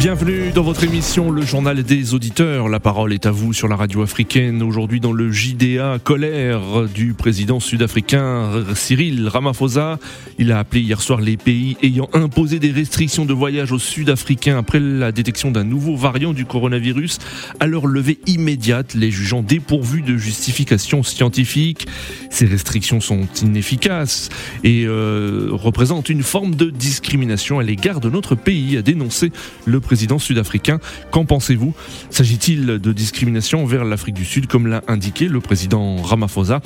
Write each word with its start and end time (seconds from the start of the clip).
Bienvenue 0.00 0.50
dans 0.50 0.62
votre 0.62 0.82
émission 0.84 1.30
Le 1.30 1.42
Journal 1.42 1.82
des 1.82 2.14
Auditeurs. 2.14 2.70
La 2.70 2.80
parole 2.80 3.12
est 3.12 3.26
à 3.26 3.30
vous 3.30 3.52
sur 3.52 3.68
la 3.68 3.76
radio 3.76 4.00
africaine. 4.00 4.62
Aujourd'hui 4.62 4.98
dans 4.98 5.12
le 5.12 5.30
JDA, 5.30 5.98
colère 6.02 6.88
du 6.88 7.12
président 7.12 7.60
sud-africain 7.60 8.64
Cyril 8.74 9.28
Ramaphosa. 9.28 9.98
Il 10.38 10.52
a 10.52 10.58
appelé 10.58 10.80
hier 10.80 11.02
soir 11.02 11.20
les 11.20 11.36
pays 11.36 11.76
ayant 11.82 12.08
imposé 12.14 12.58
des 12.58 12.70
restrictions 12.70 13.26
de 13.26 13.34
voyage 13.34 13.72
aux 13.72 13.78
Sud-Africains 13.78 14.56
après 14.56 14.80
la 14.80 15.12
détection 15.12 15.50
d'un 15.50 15.64
nouveau 15.64 15.96
variant 15.96 16.32
du 16.32 16.46
coronavirus 16.46 17.18
à 17.60 17.66
leur 17.66 17.86
levée 17.86 18.20
immédiate, 18.26 18.94
les 18.94 19.10
jugeant 19.10 19.42
dépourvus 19.42 20.00
de 20.00 20.16
justification 20.16 21.02
scientifique. 21.02 21.86
Ces 22.30 22.46
restrictions 22.46 23.00
sont 23.00 23.28
inefficaces 23.42 24.30
et 24.64 24.86
euh, 24.86 25.50
représentent 25.52 26.08
une 26.08 26.22
forme 26.22 26.54
de 26.54 26.70
discrimination 26.70 27.58
à 27.58 27.62
l'égard 27.62 28.00
de 28.00 28.08
notre 28.08 28.34
pays, 28.34 28.78
a 28.78 28.82
dénoncé 28.82 29.30
le 29.66 29.78
président 29.80 29.89
sud-africain. 30.18 30.78
Qu'en 31.10 31.24
pensez-vous? 31.24 31.74
S'agit-il 32.10 32.66
de 32.66 32.92
discrimination 32.92 33.62
envers 33.62 33.84
l'Afrique 33.84 34.14
du 34.14 34.24
Sud, 34.24 34.46
comme 34.46 34.66
l'a 34.66 34.82
indiqué 34.88 35.28
le 35.28 35.40
président 35.40 35.96
Ramaphosa? 35.96 36.60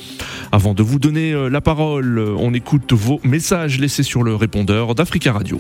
Avant 0.53 0.75
de 0.75 0.83
vous 0.83 0.99
donner 0.99 1.33
euh, 1.33 1.49
la 1.49 1.61
parole, 1.61 2.19
on 2.19 2.55
écoute 2.55 2.93
vos 2.93 3.21
messages 3.25 3.79
laissés 3.79 4.03
sur 4.03 4.23
le 4.23 4.35
répondeur 4.35 4.95
d'Africa 4.95 5.33
Radio. 5.33 5.59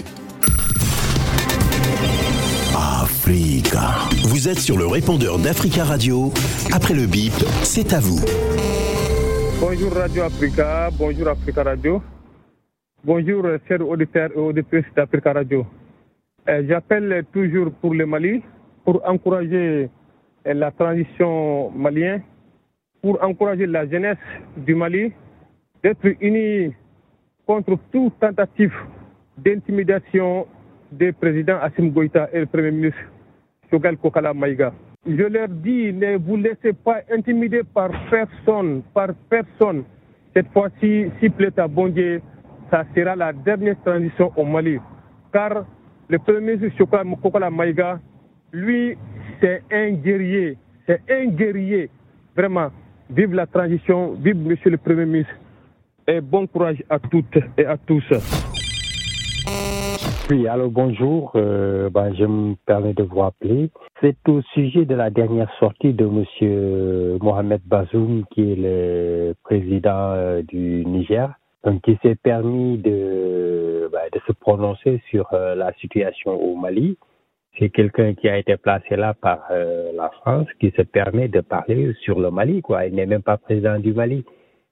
Africa. 2.75 3.95
Vous 4.25 4.49
êtes 4.49 4.59
sur 4.59 4.77
le 4.77 4.87
répondeur 4.87 5.39
d'Africa 5.39 5.85
Radio. 5.85 6.33
Après 6.73 6.93
le 6.93 7.07
bip, 7.07 7.33
c'est 7.62 7.95
à 7.95 8.01
vous. 8.01 8.21
Bonjour 9.61 9.93
Radio 9.95 10.25
Africa, 10.25 10.91
bonjour 10.99 11.29
Africa 11.29 11.62
Radio. 11.62 12.03
Bonjour 13.03 13.45
chers 13.67 13.87
auditeurs 13.87 14.31
et 14.34 14.39
auditrices 14.39 14.84
d'Africa 14.95 15.33
Radio. 15.33 15.67
Euh, 16.47 16.62
j'appelle 16.69 17.25
toujours 17.33 17.73
pour 17.81 17.95
le 17.95 18.05
Mali, 18.05 18.42
pour 18.84 19.00
encourager 19.09 19.89
euh, 20.47 20.55
la 20.55 20.70
transition 20.70 21.70
malienne, 21.70 22.23
pour 23.00 23.23
encourager 23.25 23.67
la 23.67 23.89
jeunesse 23.89 24.19
du 24.59 24.75
Mali 24.75 25.11
d'être 25.83 26.06
unis 26.20 26.75
contre 27.47 27.78
toute 27.91 28.19
tentative 28.20 28.75
d'intimidation 29.39 30.47
des 30.92 31.12
présidents 31.12 31.59
Assim 31.62 31.89
Goïta 31.89 32.28
et 32.33 32.41
le 32.41 32.47
Premier 32.47 32.70
ministre 32.72 33.00
Shogal 33.70 33.97
Kokala 33.97 34.34
Maïga. 34.34 34.72
Je 35.06 35.22
leur 35.25 35.48
dis, 35.48 35.92
ne 35.95 36.19
vous 36.19 36.37
laissez 36.37 36.75
pas 36.75 37.00
intimider 37.11 37.62
par 37.62 37.91
personne, 38.11 38.83
par 38.92 39.09
personne. 39.31 39.84
Cette 40.34 40.50
fois-ci, 40.53 41.11
s'il 41.20 41.33
plaît 41.33 41.59
à 41.59 41.69
bon 41.69 41.89
Dieu, 41.89 42.20
ça 42.70 42.84
sera 42.95 43.17
la 43.17 43.33
dernière 43.33 43.81
transition 43.83 44.31
au 44.37 44.45
Mali. 44.45 44.78
Car 45.33 45.65
le 46.08 46.19
premier 46.19 46.56
ministre 46.56 46.84
Kokola 47.22 47.50
Maïga, 47.50 47.98
lui, 48.52 48.97
c'est 49.41 49.62
un 49.72 49.91
guerrier. 49.92 50.56
C'est 50.86 51.00
un 51.10 51.27
guerrier. 51.27 51.91
Vraiment, 52.36 52.69
vive 53.10 53.34
la 53.34 53.47
transition, 53.47 54.12
vive 54.14 54.36
monsieur 54.36 54.70
le 54.70 54.78
premier 54.78 55.06
ministre. 55.06 55.32
Et 56.06 56.20
bon 56.20 56.47
courage 56.47 56.82
à 56.91 56.98
toutes 56.98 57.38
et 57.56 57.64
à 57.64 57.77
tous. 57.78 58.05
Oui, 60.30 60.48
alors 60.48 60.70
bonjour. 60.70 61.32
Euh, 61.34 61.91
ben, 61.91 62.14
je 62.14 62.25
me 62.25 62.55
permets 62.66 62.94
de 62.94 63.02
vous 63.02 63.20
rappeler. 63.20 63.70
C'est 64.00 64.16
au 64.28 64.41
sujet 64.55 64.84
de 64.86 64.94
la 64.94 65.10
dernière 65.10 65.50
sortie 65.58 65.92
de 65.92 66.06
Monsieur 66.06 67.19
Mohamed 67.20 67.60
Bazoum, 67.66 68.25
qui 68.30 68.52
est 68.52 68.56
le 68.56 69.34
président 69.44 70.12
euh, 70.12 70.42
du 70.42 70.84
Niger, 70.86 71.30
donc 71.65 71.81
qui 71.83 71.98
s'est 72.03 72.15
permis 72.15 72.79
de, 72.79 73.89
ben, 73.91 74.03
de 74.12 74.20
se 74.27 74.33
prononcer 74.33 75.01
sur 75.11 75.33
euh, 75.33 75.55
la 75.55 75.73
situation 75.75 76.33
au 76.33 76.55
Mali. 76.56 76.99
C'est 77.59 77.71
quelqu'un 77.71 78.15
qui 78.15 78.28
a 78.28 78.37
été 78.37 78.56
placé 78.56 78.97
là 78.97 79.15
par 79.15 79.47
euh, 79.50 79.93
la 79.94 80.11
France, 80.11 80.47
qui 80.61 80.72
se 80.77 80.83
permet 80.83 81.28
de 81.28 81.41
parler 81.41 81.93
sur 82.03 82.21
le 82.21 82.31
Mali. 82.31 82.61
Quoi. 82.62 82.87
Il 82.87 82.94
n'est 82.94 83.06
même 83.06 83.22
pas 83.22 83.38
président 83.38 83.78
du 83.78 83.93
Mali. 83.93 84.25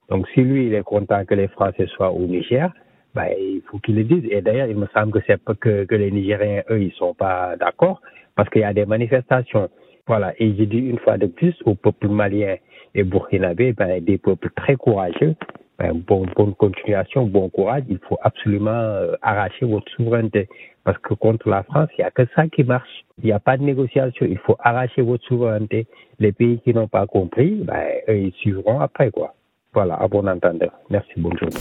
Donc 0.09 0.27
si 0.33 0.41
lui, 0.41 0.67
il 0.67 0.73
est 0.75 0.83
content 0.83 1.25
que 1.25 1.33
les 1.33 1.47
Français 1.47 1.87
soient 1.87 2.11
au 2.11 2.21
Niger, 2.21 2.71
ben, 3.15 3.27
il 3.37 3.61
faut 3.69 3.79
qu'il 3.79 3.95
le 3.95 4.03
dise. 4.03 4.25
Et 4.29 4.41
d'ailleurs, 4.41 4.67
il 4.67 4.77
me 4.77 4.87
semble 4.87 5.11
que 5.13 5.53
que, 5.53 5.85
que 5.85 5.95
les 5.95 6.11
Nigériens, 6.11 6.63
eux, 6.69 6.81
ils 6.81 6.91
sont 6.93 7.13
pas 7.13 7.55
d'accord 7.57 8.01
parce 8.35 8.49
qu'il 8.49 8.61
y 8.61 8.65
a 8.65 8.73
des 8.73 8.85
manifestations. 8.85 9.69
Voilà. 10.05 10.33
Et 10.37 10.53
j'ai 10.55 10.65
dit 10.65 10.79
une 10.79 10.99
fois 10.99 11.17
de 11.17 11.27
plus 11.27 11.55
au 11.65 11.75
peuple 11.75 12.09
malien 12.09 12.57
et 12.93 13.03
burkinabé, 13.03 13.73
ben, 13.73 14.03
des 14.03 14.17
peuples 14.17 14.49
très 14.55 14.75
courageux. 14.75 15.35
Ben, 15.79 15.93
bon, 16.07 16.25
bonne 16.35 16.53
continuation, 16.53 17.25
bon 17.25 17.49
courage. 17.49 17.83
Il 17.89 17.97
faut 18.07 18.17
absolument 18.21 18.71
euh, 18.71 19.15
arracher 19.21 19.65
votre 19.65 19.91
souveraineté. 19.91 20.47
Parce 20.83 20.97
que 20.99 21.13
contre 21.13 21.49
la 21.49 21.63
France, 21.63 21.89
il 21.97 22.01
n'y 22.01 22.05
a 22.05 22.11
que 22.11 22.23
ça 22.35 22.47
qui 22.47 22.63
marche. 22.63 23.05
Il 23.19 23.25
n'y 23.25 23.31
a 23.31 23.39
pas 23.39 23.57
de 23.57 23.63
négociation. 23.63 24.25
Il 24.29 24.37
faut 24.37 24.55
arracher 24.59 25.01
votre 25.01 25.23
souveraineté. 25.25 25.87
Les 26.19 26.31
pays 26.31 26.59
qui 26.59 26.73
n'ont 26.73 26.87
pas 26.87 27.07
compris, 27.07 27.55
ben, 27.63 27.83
ils 28.07 28.33
suivront 28.33 28.79
après, 28.79 29.09
quoi. 29.11 29.33
Voilà, 29.73 29.95
à 29.95 30.07
bon 30.07 30.27
entendeur. 30.27 30.71
Merci, 30.89 31.13
bonne 31.17 31.37
journée. 31.37 31.55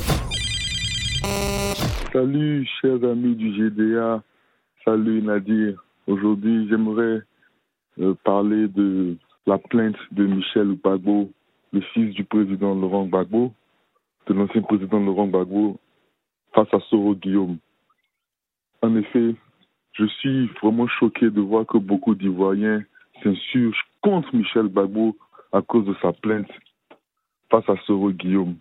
Salut, 2.12 2.68
chers 2.80 3.02
amis 3.04 3.34
du 3.34 3.52
GDA. 3.52 4.22
Salut, 4.84 5.22
Nadir. 5.22 5.82
Aujourd'hui, 6.06 6.68
j'aimerais 6.68 7.22
euh, 8.00 8.14
parler 8.24 8.68
de 8.68 9.16
la 9.46 9.56
plainte 9.56 9.96
de 10.10 10.26
Michel 10.26 10.74
Gbagbo, 10.74 11.30
le 11.72 11.80
fils 11.94 12.14
du 12.14 12.24
président 12.24 12.74
Laurent 12.74 13.06
Gbagbo, 13.06 13.52
de 14.26 14.34
l'ancien 14.34 14.62
président 14.62 15.00
Laurent 15.00 15.26
Gbagbo, 15.26 15.78
face 16.54 16.72
à 16.72 16.80
Soro 16.88 17.14
Guillaume. 17.14 17.58
En 18.82 18.96
effet, 18.96 19.34
je 19.92 20.04
suis 20.06 20.46
vraiment 20.62 20.88
choqué 20.88 21.30
de 21.30 21.40
voir 21.40 21.66
que 21.66 21.78
beaucoup 21.78 22.14
d'Ivoiriens 22.14 22.82
s'insurgent 23.22 23.84
contre 24.00 24.34
Michel 24.34 24.68
Gbagbo 24.68 25.16
à 25.52 25.62
cause 25.62 25.86
de 25.86 25.94
sa 26.00 26.12
plainte 26.12 26.50
face 27.50 27.68
à 27.68 27.76
Soro 27.86 28.10
Guillaume. 28.10 28.56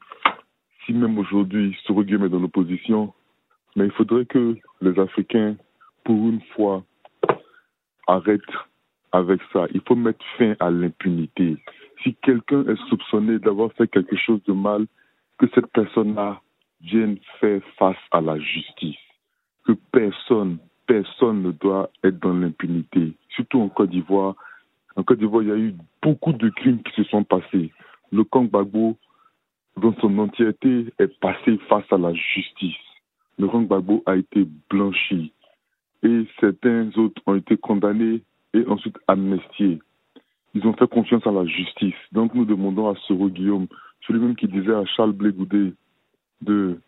Si 0.85 0.93
même 0.93 1.17
aujourd'hui 1.17 1.77
Soro 1.85 2.03
Guillaume 2.03 2.25
est 2.25 2.29
dans 2.29 2.39
l'opposition, 2.39 3.13
mais 3.75 3.85
il 3.85 3.91
faudrait 3.91 4.25
que 4.25 4.57
les 4.81 4.99
Africains, 4.99 5.55
pour 6.03 6.17
une 6.29 6.41
fois, 6.55 6.83
arrêtent 8.07 8.41
avec 9.11 9.41
ça. 9.53 9.67
Il 9.73 9.81
faut 9.87 9.95
mettre 9.95 10.23
fin 10.37 10.55
à 10.59 10.69
l'impunité. 10.69 11.57
Si 12.03 12.15
quelqu'un 12.15 12.65
est 12.65 12.89
soupçonné 12.89 13.39
d'avoir 13.39 13.71
fait 13.73 13.87
quelque 13.87 14.15
chose 14.15 14.41
de 14.43 14.53
mal, 14.53 14.87
que 15.41 15.47
cette 15.55 15.71
personne-là 15.73 16.39
vienne 16.81 17.17
faire 17.39 17.61
face 17.79 17.97
à 18.11 18.21
la 18.21 18.37
justice. 18.37 18.95
Que 19.65 19.73
personne, 19.91 20.59
personne 20.85 21.41
ne 21.41 21.51
doit 21.51 21.89
être 22.03 22.19
dans 22.19 22.33
l'impunité. 22.33 23.13
Surtout 23.29 23.61
en 23.61 23.69
Côte 23.69 23.89
d'Ivoire. 23.89 24.35
En 24.95 25.01
Côte 25.01 25.17
d'Ivoire, 25.17 25.41
il 25.41 25.49
y 25.49 25.51
a 25.51 25.57
eu 25.57 25.73
beaucoup 26.03 26.33
de 26.33 26.49
crimes 26.49 26.83
qui 26.83 26.91
se 26.93 27.03
sont 27.05 27.23
passés. 27.23 27.71
Le 28.11 28.23
camp 28.23 28.43
Gbagbo, 28.43 28.97
dans 29.77 29.95
son 29.99 30.15
entièreté, 30.19 30.93
est 30.99 31.19
passé 31.19 31.57
face 31.67 31.91
à 31.91 31.97
la 31.97 32.13
justice. 32.13 32.75
Le 33.39 33.47
camp 33.47 33.63
Gbagbo 33.63 34.03
a 34.05 34.17
été 34.17 34.45
blanchi 34.69 35.33
et 36.03 36.25
certains 36.39 36.91
autres 36.97 37.21
ont 37.25 37.35
été 37.35 37.57
condamnés 37.57 38.21
et 38.53 38.63
ensuite 38.67 38.97
amnestiés. 39.07 39.79
Ils 40.53 40.67
ont 40.67 40.73
fait 40.73 40.87
confiance 40.87 41.25
à 41.25 41.31
la 41.31 41.45
justice. 41.45 41.95
Donc 42.11 42.35
nous 42.35 42.45
demandons 42.45 42.89
à 42.89 42.95
Soro 43.07 43.29
Guillaume, 43.29 43.67
celui-même 44.07 44.35
qui 44.35 44.47
disait 44.47 44.73
à 44.73 44.85
Charles 44.85 45.13
Blé 45.13 45.31
Goudé 45.31 45.73
de 46.41 46.79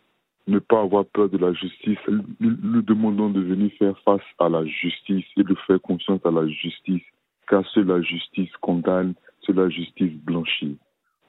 ne 0.47 0.59
pas 0.59 0.81
avoir 0.81 1.05
peur 1.05 1.29
de 1.29 1.37
la 1.37 1.53
justice, 1.53 1.97
nous 2.39 2.81
demandons 2.81 3.29
de 3.29 3.39
venir 3.41 3.71
faire 3.79 3.97
face 3.99 4.21
à 4.39 4.49
la 4.49 4.65
justice 4.65 5.25
et 5.37 5.43
de 5.43 5.55
faire 5.67 5.79
confiance 5.81 6.19
à 6.25 6.31
la 6.31 6.47
justice, 6.47 7.03
car 7.47 7.65
seule 7.67 7.87
la 7.87 8.01
justice 8.01 8.51
condamne, 8.59 9.13
seule 9.41 9.55
la 9.55 9.69
justice 9.69 10.13
blanchit. 10.23 10.77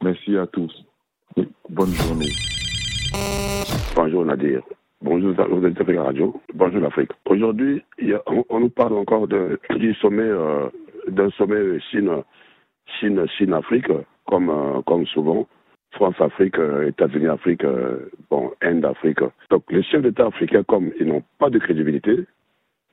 Merci 0.03 0.37
à 0.37 0.47
tous. 0.47 0.85
Bonne 1.69 1.93
journée. 1.93 2.33
Bonjour 3.95 4.25
Nadir. 4.25 4.63
Bonjour 5.01 5.35
aux 5.39 5.93
la 5.93 6.03
radio. 6.03 6.41
Bonjour 6.55 6.81
l'Afrique. 6.81 7.11
Aujourd'hui, 7.27 7.83
on, 8.49 8.61
nous 8.61 8.71
parle 8.71 8.95
encore 8.95 9.29
de, 9.29 9.61
sommet, 10.01 10.23
euh, 10.23 10.69
d'un 11.09 11.31
sommet 11.33 11.79
Chine, 11.91 12.11
Chine, 12.99 13.27
Chine 13.37 13.53
Afrique, 13.53 13.89
comme, 14.27 14.49
euh, 14.49 14.81
comme 14.87 15.07
souvent. 15.07 15.47
France 15.95 16.21
Afrique, 16.21 16.59
euh, 16.59 16.89
États-Unis 16.89 17.29
Afrique, 17.29 17.65
bon, 18.31 18.53
Inde 18.63 18.85
Afrique. 18.85 19.21
Donc 19.51 19.65
les 19.71 19.83
chefs 19.83 20.03
d'État 20.03 20.27
africains, 20.27 20.65
comme 20.65 20.93
ils 21.01 21.07
n'ont 21.07 21.23
pas 21.39 21.51
de 21.51 21.59
crédibilité, 21.59 22.25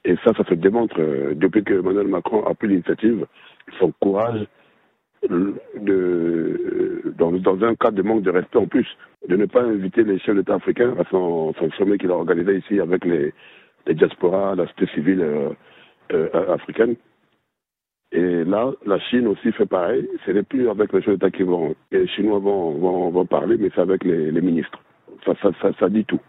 et 0.03 0.15
ça, 0.23 0.33
ça 0.35 0.43
se 0.45 0.55
démontre 0.55 0.99
depuis 1.35 1.63
que 1.63 1.75
Emmanuel 1.75 2.07
Macron 2.07 2.43
a 2.45 2.55
pris 2.55 2.69
l'initiative, 2.69 3.27
son 3.79 3.91
courage 4.01 4.47
dans, 5.29 5.53
un 7.63 7.75
cadre 7.75 7.97
de 7.97 8.01
manque 8.01 8.23
de 8.23 8.31
respect 8.31 8.57
en 8.57 8.65
plus, 8.65 8.87
de 9.27 9.35
ne 9.35 9.45
pas 9.45 9.61
inviter 9.61 10.03
les 10.03 10.19
chefs 10.19 10.35
d'État 10.35 10.55
africains 10.55 10.95
à 10.99 11.03
son, 11.09 11.53
sommet 11.77 11.97
qu'il 11.97 12.11
a 12.11 12.15
organisé 12.15 12.57
ici 12.57 12.79
avec 12.79 13.05
les, 13.05 13.33
diasporas, 13.87 14.55
la 14.55 14.67
société 14.67 14.93
civile 14.93 15.21
euh, 15.21 15.49
euh, 16.13 16.53
africaine. 16.53 16.95
Et 18.11 18.43
là, 18.43 18.71
la 18.85 18.99
Chine 18.99 19.27
aussi 19.27 19.51
fait 19.53 19.65
pareil. 19.65 20.07
Ce 20.25 20.31
n'est 20.31 20.43
plus 20.43 20.69
avec 20.69 20.91
les 20.91 21.01
chefs 21.01 21.13
d'État 21.13 21.31
qui 21.31 21.43
vont, 21.43 21.75
les 21.91 22.07
Chinois 22.07 22.39
vont, 22.39 22.71
vont, 22.71 23.09
vont 23.09 23.25
parler, 23.25 23.57
mais 23.57 23.69
c'est 23.73 23.81
avec 23.81 24.03
les, 24.03 24.31
ministres. 24.41 24.79
Ça, 25.25 25.33
ça, 25.41 25.71
ça, 25.79 25.89
dit 25.89 26.03
tout. 26.05 26.19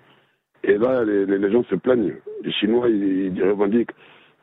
Et 0.63 0.79
là, 0.79 1.05
les, 1.05 1.51
gens 1.51 1.65
se 1.65 1.75
plaignent. 1.75 2.15
Les 2.45 2.53
Chinois, 2.53 2.89
ils, 2.89 3.37
ils 3.37 3.43
revendiquent 3.43 3.93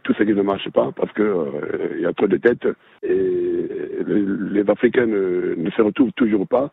tout 0.04 0.14
ce 0.14 0.24
qui 0.24 0.34
ne 0.34 0.42
marche 0.42 0.70
pas 0.72 0.92
parce 0.96 1.12
qu'il 1.14 1.24
euh, 1.24 2.00
y 2.00 2.06
a 2.06 2.14
trop 2.14 2.28
de 2.28 2.38
têtes 2.38 2.68
et 3.04 4.00
les, 4.06 4.70
Africains 4.70 5.06
ne, 5.06 5.70
se 5.76 5.82
retrouvent 5.82 6.14
toujours 6.14 6.48
pas. 6.48 6.72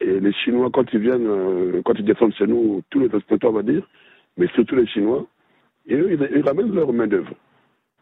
Et 0.00 0.20
les 0.20 0.32
Chinois, 0.32 0.70
quand 0.72 0.84
ils 0.92 1.00
viennent, 1.00 1.26
euh, 1.26 1.82
quand 1.84 1.94
ils 1.98 2.04
descendent 2.04 2.34
chez 2.34 2.46
nous, 2.46 2.82
tous 2.90 3.00
les 3.00 3.06
exportateurs, 3.06 3.50
on 3.50 3.54
va 3.54 3.62
dire, 3.62 3.88
mais 4.36 4.46
surtout 4.54 4.76
les 4.76 4.86
Chinois, 4.86 5.26
ils, 5.86 6.42
ramènent 6.44 6.74
leur 6.74 6.92
main-d'œuvre. 6.92 7.32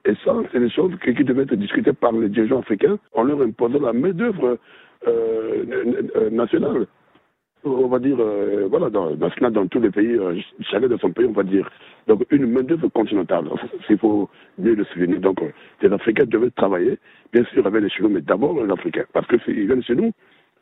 Et 0.06 0.14
ça, 0.24 0.34
c'est 0.52 0.60
des 0.60 0.70
choses 0.70 0.92
qui, 1.02 1.12
devaient 1.12 1.42
être 1.42 1.54
discutées 1.54 1.92
par 1.92 2.12
les 2.12 2.28
dirigeants 2.28 2.60
africains 2.60 2.98
en 3.14 3.24
leur 3.24 3.40
imposant 3.40 3.80
la 3.80 3.92
main-d'œuvre 3.92 4.58
euh, 5.06 6.30
nationale 6.30 6.86
on 7.64 7.88
va 7.88 7.98
dire, 7.98 8.16
euh, 8.20 8.66
voilà, 8.68 8.90
dans, 8.90 9.10
dans, 9.14 9.66
tous 9.68 9.80
les 9.80 9.90
pays, 9.90 10.16
euh, 10.16 10.38
chacun 10.70 10.88
de 10.88 10.96
son 10.98 11.10
pays, 11.10 11.26
on 11.26 11.32
va 11.32 11.42
dire. 11.42 11.70
Donc, 12.06 12.24
une 12.30 12.46
main-d'œuvre 12.46 12.88
continentale, 12.88 13.48
s'il 13.86 13.98
faut 13.98 14.28
mieux 14.58 14.74
le 14.74 14.84
souvenir. 14.84 15.20
Donc, 15.20 15.42
euh, 15.42 15.50
les 15.80 15.92
Africains 15.92 16.24
devaient 16.26 16.50
travailler, 16.50 16.98
bien 17.32 17.44
sûr, 17.52 17.66
avec 17.66 17.82
les 17.82 17.88
Chinois, 17.88 18.10
mais 18.12 18.20
d'abord 18.20 18.62
les 18.62 18.70
Africains. 18.70 19.04
Parce 19.12 19.26
qu'ils 19.26 19.66
viennent 19.66 19.82
chez 19.82 19.94
nous, 19.94 20.12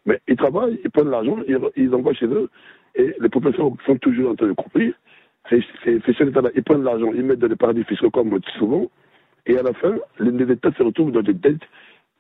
mais 0.07 0.21
ils 0.29 0.37
travaillent, 0.37 0.81
ils 0.85 0.91
prennent 0.91 1.11
l'argent, 1.11 1.39
ils, 1.77 1.95
envoient 1.95 2.15
chez 2.15 2.27
eux, 2.27 2.49
et 2.95 3.15
les 3.19 3.29
populations 3.29 3.77
sont 3.87 3.97
toujours 3.97 4.31
en 4.31 4.35
train 4.35 4.49
de 4.49 4.53
couper. 4.53 4.95
C'est 5.51 5.61
ces 5.85 6.29
États-là, 6.29 6.51
ils 6.55 6.63
prennent 6.63 6.85
l'argent, 6.85 7.11
ils 7.15 7.25
mettent 7.25 7.41
dans 7.41 7.49
les 7.49 7.57
paradis 7.57 7.83
fiscaux, 7.85 8.11
comme 8.11 8.39
souvent, 8.59 8.89
et 9.47 9.59
à 9.59 9.63
la 9.63 9.73
fin, 9.75 9.95
les 10.19 10.53
États 10.53 10.73
se 10.73 10.83
retrouvent 10.83 11.13
dans 11.13 11.23
des 11.23 11.35
dettes 11.35 11.63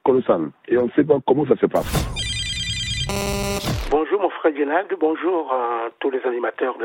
colossales. 0.04 0.50
Et 0.68 0.76
on 0.78 0.86
ne 0.86 0.90
sait 0.90 1.04
pas 1.04 1.18
comment 1.26 1.46
ça 1.46 1.56
se 1.56 1.66
passe. 1.66 1.86
Bonjour 3.90 4.22
mon 4.22 4.30
frère 4.30 4.52
Lionel, 4.52 4.86
bonjour 4.98 5.52
à 5.52 5.88
tous 6.00 6.10
les 6.10 6.22
animateurs 6.24 6.76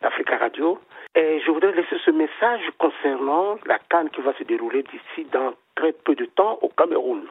d'Africa 0.00 0.36
Radio. 0.38 0.78
Et 1.14 1.40
je 1.44 1.50
voudrais 1.50 1.72
laisser 1.72 1.96
ce 2.04 2.10
message 2.10 2.62
concernant 2.78 3.58
la 3.66 3.78
canne 3.78 4.10
qui 4.10 4.20
va 4.20 4.32
se 4.34 4.44
dérouler 4.44 4.82
d'ici 4.84 5.26
dans 5.32 5.54
très 5.74 5.92
peu 5.92 6.14
de 6.14 6.24
temps 6.26 6.58
au 6.62 6.68
Cameroun. 6.68 7.22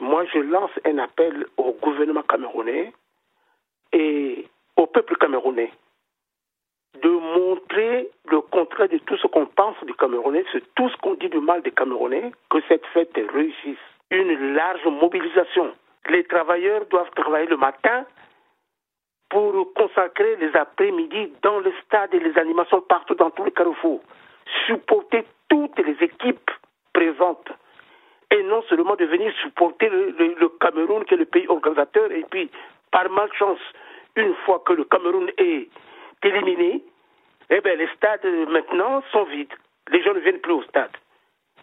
Moi, 0.00 0.24
je 0.32 0.38
lance 0.38 0.70
un 0.84 0.98
appel 0.98 1.46
au 1.56 1.76
gouvernement 1.80 2.22
camerounais 2.22 2.92
et 3.92 4.46
au 4.76 4.86
peuple 4.86 5.16
camerounais 5.16 5.70
de 7.00 7.08
montrer 7.08 8.08
le 8.30 8.40
contraire 8.40 8.88
de 8.88 8.98
tout 8.98 9.16
ce 9.16 9.26
qu'on 9.26 9.46
pense 9.46 9.76
du 9.84 9.94
Camerounais, 9.94 10.44
c'est 10.52 10.62
tout 10.74 10.88
ce 10.90 10.96
qu'on 10.98 11.14
dit 11.14 11.28
du 11.28 11.40
mal 11.40 11.62
des 11.62 11.70
Camerounais, 11.70 12.32
que 12.50 12.58
cette 12.68 12.84
fête 12.86 13.18
réussisse. 13.32 13.78
Une 14.10 14.54
large 14.54 14.84
mobilisation 14.84 15.72
les 16.08 16.24
travailleurs 16.24 16.84
doivent 16.86 17.10
travailler 17.14 17.46
le 17.46 17.56
matin 17.56 18.04
pour 19.30 19.72
consacrer 19.74 20.36
les 20.36 20.54
après-midi 20.54 21.32
dans 21.42 21.60
le 21.60 21.72
stade 21.84 22.12
et 22.14 22.18
les 22.18 22.36
animations 22.38 22.82
partout 22.82 23.14
dans 23.14 23.30
tous 23.30 23.44
les 23.44 23.52
carrefours. 23.52 24.02
Supporter 24.66 25.24
toutes 25.48 25.78
les 25.78 25.96
équipes 26.04 26.50
présentes 26.92 27.50
et 28.30 28.42
non 28.42 28.62
seulement 28.68 28.96
de 28.96 29.04
venir 29.04 29.32
supporter 29.42 29.88
le, 29.88 30.48
Cameroun 30.60 31.04
qui 31.04 31.14
est 31.14 31.18
le 31.18 31.24
pays 31.24 31.46
organisateur 31.48 32.10
et 32.10 32.24
puis 32.30 32.50
par 32.90 33.08
malchance, 33.10 33.60
une 34.16 34.34
fois 34.44 34.62
que 34.66 34.74
le 34.74 34.84
Cameroun 34.84 35.30
est 35.38 35.68
éliminé, 36.24 36.82
eh 37.50 37.60
bien 37.60 37.74
les 37.74 37.88
stades 37.96 38.24
maintenant 38.48 39.02
sont 39.12 39.24
vides. 39.24 39.54
Les 39.90 40.02
gens 40.02 40.14
ne 40.14 40.20
viennent 40.20 40.40
plus 40.40 40.52
au 40.52 40.62
stade. 40.62 40.96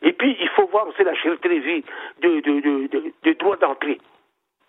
Et 0.02 0.14
puis 0.14 0.38
il 0.40 0.50
faut 0.50 0.68
voir 0.68 0.88
aussi 0.88 1.04
la 1.04 1.16
cherté 1.16 1.50
de 1.50 1.56
vie 1.56 1.84
de, 2.22 2.40
de, 2.40 3.14
de 3.24 3.34
droit 3.34 3.58
d'entrée 3.58 4.00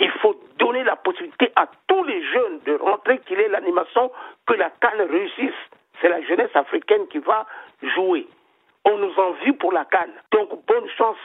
il 0.01 0.11
faut 0.23 0.35
donner 0.59 0.83
la 0.83 0.97
possibilité 0.97 1.53
à 1.57 1.69
tous 1.87 2.05
les 2.05 2.25
jeunes 2.25 2.61
de 2.65 2.77
rentrer, 2.77 3.19
qu'il 3.19 3.39
ait 3.39 3.49
l'animation, 3.49 4.11
que 4.47 4.55
la 4.55 4.71
canne 4.81 5.03
réussisse. 5.03 5.61
C'est 6.01 6.09
la 6.09 6.23
jeunesse 6.23 6.55
africaine 6.55 7.07
qui 7.09 7.19
va 7.19 7.47
jouer. 7.83 8.27
On 8.87 8.97
nous 8.97 9.15
envie 9.19 9.53
pour 9.53 9.73
la 9.73 9.85
canne. 9.85 10.13
Donc, 10.33 10.65
bonne 10.67 10.89
chance 10.97 11.19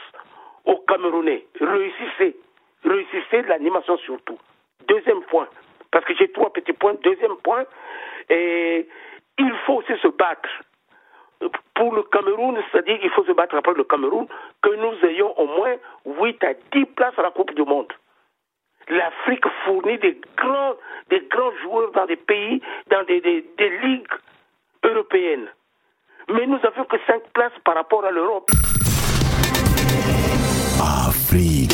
aux 0.66 0.76
Camerounais. 0.86 1.46
Réussissez. 1.58 2.36
Réussissez 2.84 3.42
l'animation 3.42 3.96
surtout. 3.98 4.38
Deuxième 4.86 5.22
point, 5.22 5.48
parce 5.96 6.04
que 6.04 6.14
j'ai 6.14 6.30
trois 6.30 6.52
petits 6.52 6.74
points. 6.74 6.92
Deuxième 7.02 7.36
point, 7.42 7.64
et 8.28 8.86
il 9.38 9.52
faut 9.64 9.76
aussi 9.76 9.98
se 10.02 10.08
battre. 10.08 10.50
Pour 11.74 11.94
le 11.94 12.02
Cameroun, 12.02 12.62
c'est-à-dire 12.70 13.00
qu'il 13.00 13.08
faut 13.12 13.24
se 13.24 13.32
battre 13.32 13.54
après 13.56 13.72
le 13.72 13.84
Cameroun, 13.84 14.26
que 14.62 14.74
nous 14.74 15.08
ayons 15.08 15.32
au 15.40 15.46
moins 15.46 15.74
8 16.04 16.44
à 16.44 16.52
10 16.74 16.84
places 16.96 17.18
à 17.18 17.22
la 17.22 17.30
Coupe 17.30 17.54
du 17.54 17.62
Monde 17.62 17.90
l'Afrique 18.88 19.44
fournit 19.64 19.98
des 19.98 20.20
grands, 20.36 20.74
des 21.10 21.26
grands 21.28 21.50
joueurs 21.62 21.90
dans 21.92 22.06
des 22.06 22.14
pays, 22.14 22.60
dans 22.88 23.02
des, 23.04 23.20
ligues 23.20 24.06
européennes. 24.84 25.48
Mais 26.28 26.46
nous 26.46 26.58
n'avons 26.58 26.84
que 26.84 26.96
5 27.06 27.22
places 27.32 27.58
par 27.64 27.74
rapport 27.74 28.04
à 28.04 28.12
l'Europe. 28.12 28.48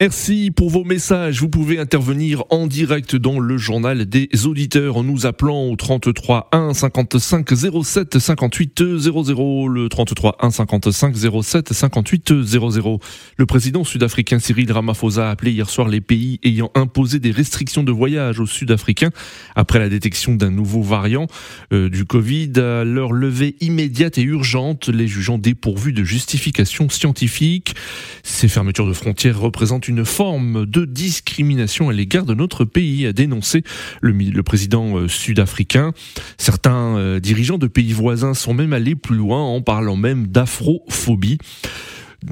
Merci 0.00 0.52
pour 0.54 0.70
vos 0.70 0.84
messages. 0.84 1.40
Vous 1.40 1.48
pouvez 1.48 1.80
intervenir 1.80 2.44
en 2.50 2.68
direct 2.68 3.16
dans 3.16 3.40
le 3.40 3.58
journal 3.58 4.06
des 4.06 4.28
auditeurs 4.46 4.96
en 4.96 5.02
nous 5.02 5.26
appelant 5.26 5.64
au 5.64 5.74
33 5.74 6.50
1 6.52 6.72
55 6.72 7.48
07 7.82 8.16
58 8.16 8.96
00. 8.96 9.66
Le 9.66 9.88
33 9.88 10.36
1 10.40 10.50
55 10.52 11.16
07 11.42 11.72
58 11.72 12.42
00. 12.44 13.00
Le 13.38 13.46
président 13.46 13.82
sud-africain 13.82 14.38
Cyril 14.38 14.70
Ramaphosa 14.70 15.26
a 15.26 15.30
appelé 15.32 15.50
hier 15.50 15.68
soir 15.68 15.88
les 15.88 16.00
pays 16.00 16.38
ayant 16.44 16.70
imposé 16.76 17.18
des 17.18 17.32
restrictions 17.32 17.82
de 17.82 17.90
voyage 17.90 18.38
aux 18.38 18.46
Sud-Africains 18.46 19.10
après 19.56 19.80
la 19.80 19.88
détection 19.88 20.36
d'un 20.36 20.52
nouveau 20.52 20.80
variant 20.80 21.26
euh, 21.72 21.90
du 21.90 22.04
Covid 22.04 22.52
à 22.58 22.84
leur 22.84 23.10
levée 23.10 23.56
immédiate 23.60 24.16
et 24.18 24.22
urgente, 24.22 24.90
les 24.90 25.08
jugeant 25.08 25.38
dépourvus 25.38 25.92
de 25.92 26.04
justification 26.04 26.88
scientifique. 26.88 27.74
Ces 28.22 28.46
fermetures 28.46 28.86
de 28.86 28.92
frontières 28.92 29.40
représentent 29.40 29.87
une 29.88 30.04
forme 30.04 30.66
de 30.66 30.84
discrimination 30.84 31.88
à 31.88 31.92
l'égard 31.92 32.24
de 32.24 32.34
notre 32.34 32.64
pays, 32.64 33.06
a 33.06 33.12
dénoncé 33.12 33.62
le, 34.00 34.42
président 34.42 34.96
euh, 34.96 35.08
sud-africain. 35.08 35.92
Certains 36.36 36.96
euh, 36.96 37.20
dirigeants 37.20 37.58
de 37.58 37.66
pays 37.66 37.92
voisins 37.92 38.34
sont 38.34 38.54
même 38.54 38.72
allés 38.72 38.94
plus 38.94 39.16
loin 39.16 39.42
en 39.42 39.62
parlant 39.62 39.96
même 39.96 40.26
d'afrophobie. 40.26 41.38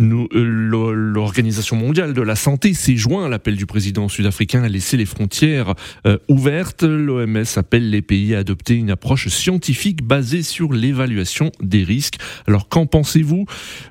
Euh, 0.00 0.26
l'Organisation 0.32 1.76
mondiale 1.76 2.12
de 2.12 2.20
la 2.20 2.34
santé 2.34 2.74
s'est 2.74 2.96
joint 2.96 3.26
à 3.26 3.28
l'appel 3.28 3.56
du 3.56 3.66
président 3.66 4.08
sud-africain 4.08 4.64
à 4.64 4.68
laisser 4.68 4.96
les 4.96 5.06
frontières 5.06 5.74
euh, 6.06 6.18
ouvertes. 6.28 6.82
L'OMS 6.82 7.44
appelle 7.54 7.90
les 7.90 8.02
pays 8.02 8.34
à 8.34 8.38
adopter 8.38 8.74
une 8.74 8.90
approche 8.90 9.28
scientifique 9.28 10.02
basée 10.02 10.42
sur 10.42 10.72
l'évaluation 10.72 11.52
des 11.62 11.84
risques. 11.84 12.16
Alors 12.48 12.68
qu'en 12.68 12.86
pensez-vous? 12.86 13.46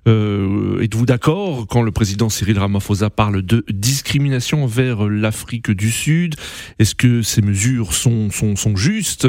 Euh, 0.07 0.81
Êtes-vous 0.81 1.05
d'accord 1.05 1.65
quand 1.67 1.81
le 1.81 1.91
président 1.91 2.29
Cyril 2.29 2.59
Ramaphosa 2.59 3.09
parle 3.09 3.41
de 3.41 3.63
discrimination 3.71 4.65
vers 4.65 5.07
l'Afrique 5.07 5.71
du 5.71 5.91
Sud? 5.91 6.35
Est-ce 6.77 6.95
que 6.95 7.21
ces 7.21 7.41
mesures 7.41 7.93
sont, 7.93 8.29
sont, 8.31 8.55
sont 8.55 8.75
justes? 8.75 9.27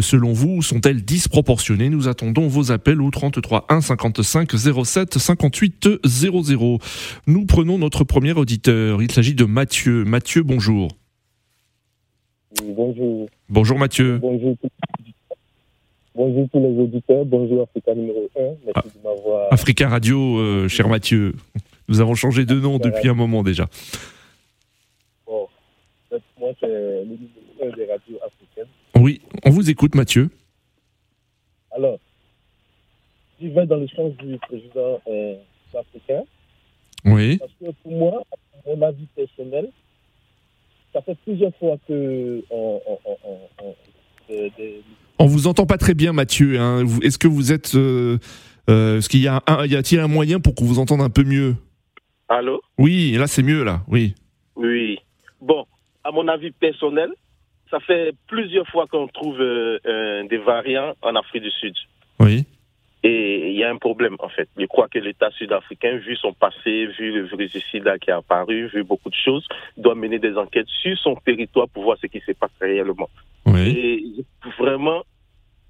Selon 0.00 0.32
vous, 0.32 0.62
sont-elles 0.62 1.04
disproportionnées? 1.04 1.88
Nous 1.88 2.08
attendons 2.08 2.46
vos 2.46 2.70
appels 2.70 3.00
au 3.00 3.10
33 3.10 3.66
1 3.68 3.80
55 3.80 4.52
07 4.84 5.18
58 5.18 5.88
00. 6.04 6.78
Nous 7.26 7.46
prenons 7.46 7.78
notre 7.78 8.04
premier 8.04 8.32
auditeur. 8.32 9.02
Il 9.02 9.10
s'agit 9.10 9.34
de 9.34 9.44
Mathieu. 9.44 10.04
Mathieu, 10.04 10.42
bonjour. 10.42 10.88
Bonjour. 12.62 13.28
Bonjour 13.48 13.78
Mathieu. 13.78 14.18
Bonjour. 14.18 14.56
Bonjour 16.14 16.48
tous 16.52 16.60
les 16.60 16.78
auditeurs. 16.80 17.24
Bonjour 17.24 17.62
Africa 17.62 17.94
numéro 17.94 18.28
1. 18.36 18.40
Merci 18.40 18.72
ah, 18.74 18.82
de 18.82 19.02
m'avoir. 19.02 19.52
Africa 19.52 19.88
Radio, 19.88 20.38
euh, 20.38 20.68
cher 20.68 20.88
Mathieu. 20.88 21.34
Nous 21.88 22.00
avons 22.00 22.14
changé 22.14 22.46
de 22.46 22.54
nom 22.54 22.78
depuis 22.78 23.08
un 23.08 23.14
moment 23.14 23.42
déjà. 23.42 23.66
Bon, 25.26 25.48
moi 26.38 26.50
c'est 26.60 26.68
le 26.68 27.04
numéro 27.04 27.28
1 27.62 27.76
des 27.76 27.86
radios 27.86 28.18
africaines. 28.24 28.68
Oui, 28.96 29.20
on 29.44 29.50
vous 29.50 29.68
écoute 29.68 29.94
Mathieu. 29.96 30.30
Alors, 31.72 31.98
je 33.42 33.48
vais 33.48 33.66
dans 33.66 33.76
le 33.76 33.88
sens 33.88 34.12
du 34.18 34.38
président 34.38 35.00
euh, 35.08 35.34
africain. 35.76 36.22
Oui. 37.04 37.38
Parce 37.38 37.52
que 37.60 37.70
pour 37.82 37.92
moi, 37.92 38.22
mon 38.66 38.82
avis 38.82 39.06
personnel, 39.14 39.68
ça 40.92 41.02
fait 41.02 41.16
plusieurs 41.24 41.54
fois 41.56 41.76
que 41.86 42.42
on, 42.50 42.80
on, 45.18 45.26
vous 45.26 45.46
entend 45.46 45.66
pas 45.66 45.76
très 45.76 45.94
bien, 45.94 46.12
Mathieu. 46.12 46.58
Hein. 46.58 46.84
Est-ce 47.02 47.18
que 47.18 47.28
vous 47.28 47.52
êtes 47.52 47.74
euh, 47.74 48.18
euh, 48.70 48.98
Est-ce 48.98 49.08
qu'il 49.08 49.20
y 49.20 49.28
a 49.28 49.42
un, 49.46 49.66
y 49.66 49.76
a-t-il 49.76 50.00
un 50.00 50.08
moyen 50.08 50.40
pour 50.40 50.54
qu'on 50.54 50.64
vous 50.64 50.78
entende 50.78 51.00
un 51.00 51.10
peu 51.10 51.24
mieux? 51.24 51.56
Allô? 52.28 52.62
Oui, 52.78 53.12
là 53.18 53.26
c'est 53.26 53.42
mieux 53.42 53.64
là. 53.64 53.82
Oui. 53.88 54.14
Oui. 54.56 54.98
Bon, 55.40 55.66
à 56.04 56.10
mon 56.10 56.26
avis 56.28 56.52
personnel, 56.52 57.10
ça 57.70 57.80
fait 57.80 58.14
plusieurs 58.28 58.66
fois 58.68 58.86
qu'on 58.86 59.08
trouve 59.08 59.40
euh, 59.40 60.26
des 60.28 60.38
variants 60.38 60.94
en 61.02 61.16
Afrique 61.16 61.42
du 61.42 61.50
Sud. 61.50 61.74
Oui. 62.20 62.44
Et 63.06 63.50
il 63.50 63.56
y 63.56 63.62
a 63.62 63.70
un 63.70 63.76
problème, 63.76 64.16
en 64.18 64.30
fait. 64.30 64.48
Je 64.58 64.64
crois 64.64 64.88
que 64.88 64.98
l'État 64.98 65.30
sud-africain, 65.32 65.98
vu 65.98 66.16
son 66.16 66.32
passé, 66.32 66.86
vu 66.98 67.12
le 67.12 67.24
virus 67.24 67.52
du 67.52 67.60
sida 67.60 67.98
qui 67.98 68.08
est 68.08 68.14
apparu, 68.14 68.68
vu 68.68 68.82
beaucoup 68.82 69.10
de 69.10 69.14
choses, 69.14 69.46
doit 69.76 69.94
mener 69.94 70.18
des 70.18 70.38
enquêtes 70.38 70.68
sur 70.82 70.96
son 70.98 71.14
territoire 71.16 71.68
pour 71.68 71.82
voir 71.84 71.98
ce 72.00 72.06
qui 72.06 72.20
se 72.20 72.32
passe 72.32 72.50
réellement. 72.60 73.10
Et 73.56 74.02
vraiment, 74.58 75.02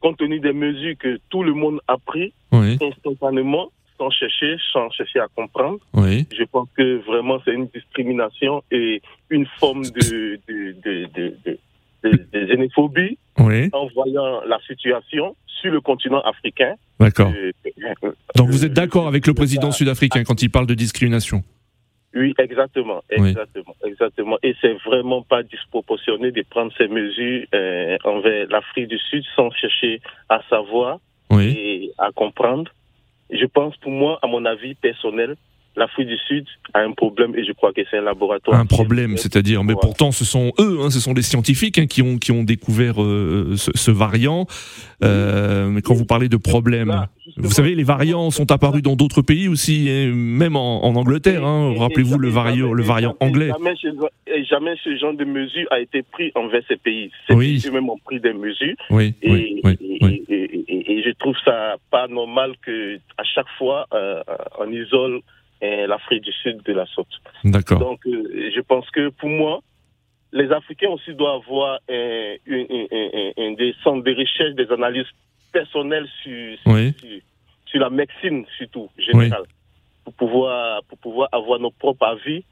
compte 0.00 0.16
tenu 0.18 0.38
des 0.38 0.52
mesures 0.52 0.94
que 0.96 1.18
tout 1.28 1.42
le 1.42 1.54
monde 1.54 1.80
a 1.88 1.96
prises, 1.98 2.30
instantanément, 2.52 3.70
sans 3.98 4.10
chercher, 4.10 4.56
sans 4.72 4.88
chercher 4.90 5.18
à 5.18 5.26
comprendre. 5.34 5.78
Je 6.32 6.44
pense 6.44 6.68
que 6.76 6.98
vraiment 7.04 7.40
c'est 7.44 7.52
une 7.52 7.66
discrimination 7.66 8.62
et 8.70 9.02
une 9.30 9.46
forme 9.58 9.82
de, 9.82 10.38
de, 10.48 10.72
de, 10.84 11.08
de, 11.44 11.58
de 12.04 12.46
xénophobie 12.46 13.18
en 13.36 13.86
voyant 13.94 14.42
la 14.46 14.58
situation 14.66 15.36
sur 15.46 15.72
le 15.72 15.80
continent 15.80 16.20
africain. 16.20 16.74
D'accord. 17.00 17.32
Donc 18.36 18.48
vous 18.50 18.64
êtes 18.64 18.72
d'accord 18.72 19.08
avec 19.08 19.26
le 19.26 19.34
président 19.34 19.72
sud-africain 19.72 20.24
quand 20.24 20.42
il 20.42 20.50
parle 20.50 20.66
de 20.66 20.74
discrimination? 20.74 21.42
Oui, 22.14 22.32
exactement, 22.38 23.02
exactement, 23.10 23.74
exactement. 23.84 24.38
Et 24.44 24.54
c'est 24.60 24.74
vraiment 24.84 25.22
pas 25.22 25.42
disproportionné 25.42 26.30
de 26.30 26.44
prendre 26.48 26.72
ces 26.78 26.86
mesures 26.86 27.44
euh, 27.54 27.96
envers 28.04 28.46
l'Afrique 28.50 28.86
du 28.86 28.98
Sud 28.98 29.24
sans 29.34 29.50
chercher 29.50 30.00
à 30.28 30.40
savoir 30.48 31.00
et 31.32 31.90
à 31.98 32.12
comprendre. 32.12 32.70
Je 33.30 33.44
pense, 33.46 33.76
pour 33.78 33.90
moi, 33.90 34.20
à 34.22 34.28
mon 34.28 34.44
avis 34.44 34.76
personnel, 34.76 35.34
l'Afrique 35.76 36.08
du 36.08 36.18
Sud 36.18 36.46
a 36.72 36.80
un 36.80 36.92
problème 36.92 37.34
et 37.36 37.44
je 37.44 37.52
crois 37.52 37.72
que 37.72 37.82
c'est 37.90 37.98
un 37.98 38.02
laboratoire. 38.02 38.58
Un 38.58 38.66
problème, 38.66 39.16
c'est-à-dire, 39.16 39.64
mais 39.64 39.74
pourtant 39.80 40.12
ce 40.12 40.24
sont 40.24 40.52
eux, 40.58 40.78
hein, 40.82 40.90
ce 40.90 41.00
sont 41.00 41.14
les 41.14 41.22
scientifiques 41.22 41.78
hein, 41.78 41.86
qui 41.86 42.02
ont 42.02 42.18
qui 42.18 42.32
ont 42.32 42.44
découvert 42.44 43.02
euh, 43.02 43.54
ce, 43.56 43.90
variant. 43.90 44.46
Euh, 45.02 45.68
mais 45.68 45.82
quand 45.82 45.94
vous 45.94 46.06
parlez 46.06 46.28
de 46.28 46.36
problème, 46.36 47.06
vous 47.36 47.50
savez, 47.50 47.74
les 47.74 47.82
variants 47.82 48.30
sont 48.30 48.50
apparus 48.52 48.82
dans 48.82 48.96
d'autres 48.96 49.22
pays 49.22 49.48
aussi, 49.48 49.88
même 50.12 50.56
en, 50.56 50.84
Angleterre. 50.94 51.44
Hein. 51.44 51.74
Rappelez-vous 51.76 52.18
le 52.18 52.28
variant, 52.28 52.72
le 52.72 52.82
variant 52.82 53.16
anglais. 53.20 53.50
Jamais, 54.48 54.74
ce 54.82 54.96
genre 54.96 55.14
de 55.14 55.24
mesure 55.24 55.66
a 55.70 55.80
été 55.80 56.02
pris 56.02 56.30
envers 56.34 56.62
ces 56.68 56.76
pays. 56.76 57.10
Ces 57.26 57.34
oui. 57.34 57.60
pays 57.60 57.72
même 57.72 57.88
ont 57.88 57.98
pris 57.98 58.20
des 58.20 58.32
mesures. 58.32 58.74
Oui, 58.90 59.14
et, 59.22 59.60
et, 59.64 61.02
je 61.04 61.10
trouve 61.18 61.36
ça 61.44 61.76
pas 61.90 62.08
normal 62.08 62.52
que 62.64 62.96
à 63.18 63.24
chaque 63.24 63.48
fois 63.58 63.86
euh, 63.92 64.22
on 64.58 64.70
isole 64.70 65.20
l'Afrique 65.62 66.22
du 66.22 66.32
Sud 66.32 66.62
de 66.62 66.72
la 66.72 66.86
sorte. 66.86 67.20
D'accord. 67.44 67.78
Donc, 67.78 68.06
euh, 68.06 68.50
je 68.54 68.60
pense 68.60 68.88
que 68.90 69.08
pour 69.10 69.28
moi, 69.28 69.60
les 70.32 70.50
Africains 70.50 70.88
aussi 70.88 71.14
doivent 71.14 71.42
avoir 71.46 71.78
un, 71.88 72.36
des 72.46 73.74
centres 73.82 74.02
de 74.02 74.14
recherche, 74.14 74.54
des 74.54 74.70
analyses 74.70 75.06
personnelles 75.52 76.08
sur, 76.22 76.58
sur, 77.66 77.80
la 77.80 77.90
médecine, 77.90 78.44
surtout, 78.58 78.90
générale. 78.98 79.44
Pour 80.04 80.12
pouvoir, 80.14 80.82
pour 80.84 80.98
pouvoir 80.98 81.28
avoir 81.32 81.58
nos 81.60 81.70
propres 81.70 82.04
avis 82.04 82.44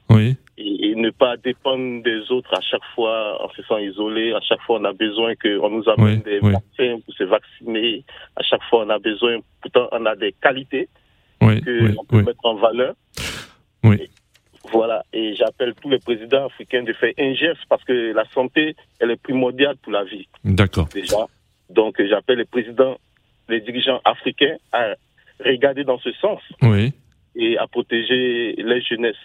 et, 0.56 0.94
ne 0.94 1.11
pas 1.11 1.37
dépendre 1.37 2.02
des 2.02 2.30
autres 2.30 2.54
à 2.54 2.61
chaque 2.61 2.85
fois 2.94 3.44
en 3.44 3.50
se 3.50 3.62
sent 3.62 3.85
isolé. 3.85 4.32
À 4.32 4.40
chaque 4.40 4.61
fois, 4.62 4.78
on 4.80 4.85
a 4.85 4.92
besoin 4.92 5.35
qu'on 5.35 5.68
nous 5.68 5.87
amène 5.88 6.21
des 6.21 6.38
vaccins 6.38 7.00
pour 7.04 7.14
se 7.14 7.25
vacciner. 7.25 8.04
À 8.37 8.42
chaque 8.42 8.62
fois, 8.71 8.85
on 8.87 8.90
a 8.90 8.99
besoin, 8.99 9.40
pourtant, 9.61 9.88
on 9.90 10.06
a 10.06 10.14
des 10.14 10.32
qualités 10.40 10.88
qu'on 11.46 12.04
peut 12.04 12.22
mettre 12.22 12.44
en 12.44 12.54
valeur. 12.56 12.94
Oui. 13.84 14.08
voilà, 14.70 15.02
et 15.12 15.34
j'appelle 15.34 15.75
tous 15.80 15.90
les 15.90 15.99
présidents 15.99 16.46
africains 16.46 16.84
de 16.84 16.92
faire 16.92 17.12
un 17.18 17.34
geste 17.34 17.62
parce 17.68 17.82
que 17.84 18.12
la 18.12 18.25
santé, 18.32 18.76
elle 19.00 19.11
est 19.11 19.20
primordiale 19.20 19.76
pour 19.82 19.92
la 19.92 20.04
vie. 20.04 20.28
D'accord. 20.44 20.88
Déjà. 20.94 21.26
Donc 21.68 22.00
j'appelle 22.08 22.38
les 22.38 22.44
présidents, 22.44 22.96
les 23.49 23.61
dirigeants 23.61 24.00
africains 24.04 24.56
à 24.72 24.94
regarder 25.44 25.84
dans 25.84 25.99
ce 25.99 26.12
sens. 26.12 26.40
Oui. 26.62 26.92
Et 27.34 27.58
à 27.58 27.66
protéger 27.66 28.54
les 28.56 28.82
jeunesses. 28.82 29.16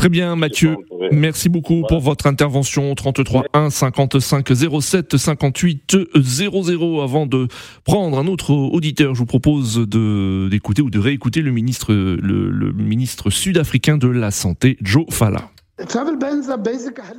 Très 0.00 0.08
bien, 0.08 0.34
Mathieu. 0.34 0.78
Merci 1.12 1.50
beaucoup 1.50 1.82
pour 1.86 2.00
votre 2.00 2.26
intervention. 2.26 2.94
33 2.94 3.44
1 3.52 3.68
55 3.68 4.48
07 4.80 5.18
58 5.18 5.98
00. 6.16 7.02
Avant 7.02 7.26
de 7.26 7.48
prendre 7.84 8.18
un 8.18 8.26
autre 8.26 8.54
auditeur, 8.54 9.14
je 9.14 9.18
vous 9.18 9.26
propose 9.26 9.86
d'écouter 9.86 10.80
ou 10.80 10.88
de 10.88 10.98
réécouter 10.98 11.42
le 11.42 11.50
ministre, 11.50 11.92
le, 11.92 12.72
ministre 12.72 13.28
sud-africain 13.28 13.98
de 13.98 14.08
la 14.08 14.30
Santé, 14.30 14.78
Joe 14.80 15.04
Fala. 15.10 15.50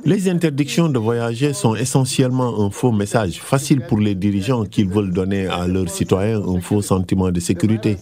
Les 0.04 0.28
interdictions 0.28 0.88
de 0.88 0.98
voyager 0.98 1.52
sont 1.52 1.76
essentiellement 1.76 2.64
un 2.66 2.70
faux 2.70 2.90
message, 2.90 3.40
facile 3.40 3.82
pour 3.88 4.00
les 4.00 4.16
dirigeants 4.16 4.64
qui 4.64 4.82
veulent 4.82 5.12
donner 5.12 5.46
à 5.46 5.68
leurs 5.68 5.88
citoyens 5.88 6.42
un 6.42 6.60
faux 6.60 6.82
sentiment 6.82 7.30
de 7.30 7.38
sécurité. 7.38 7.96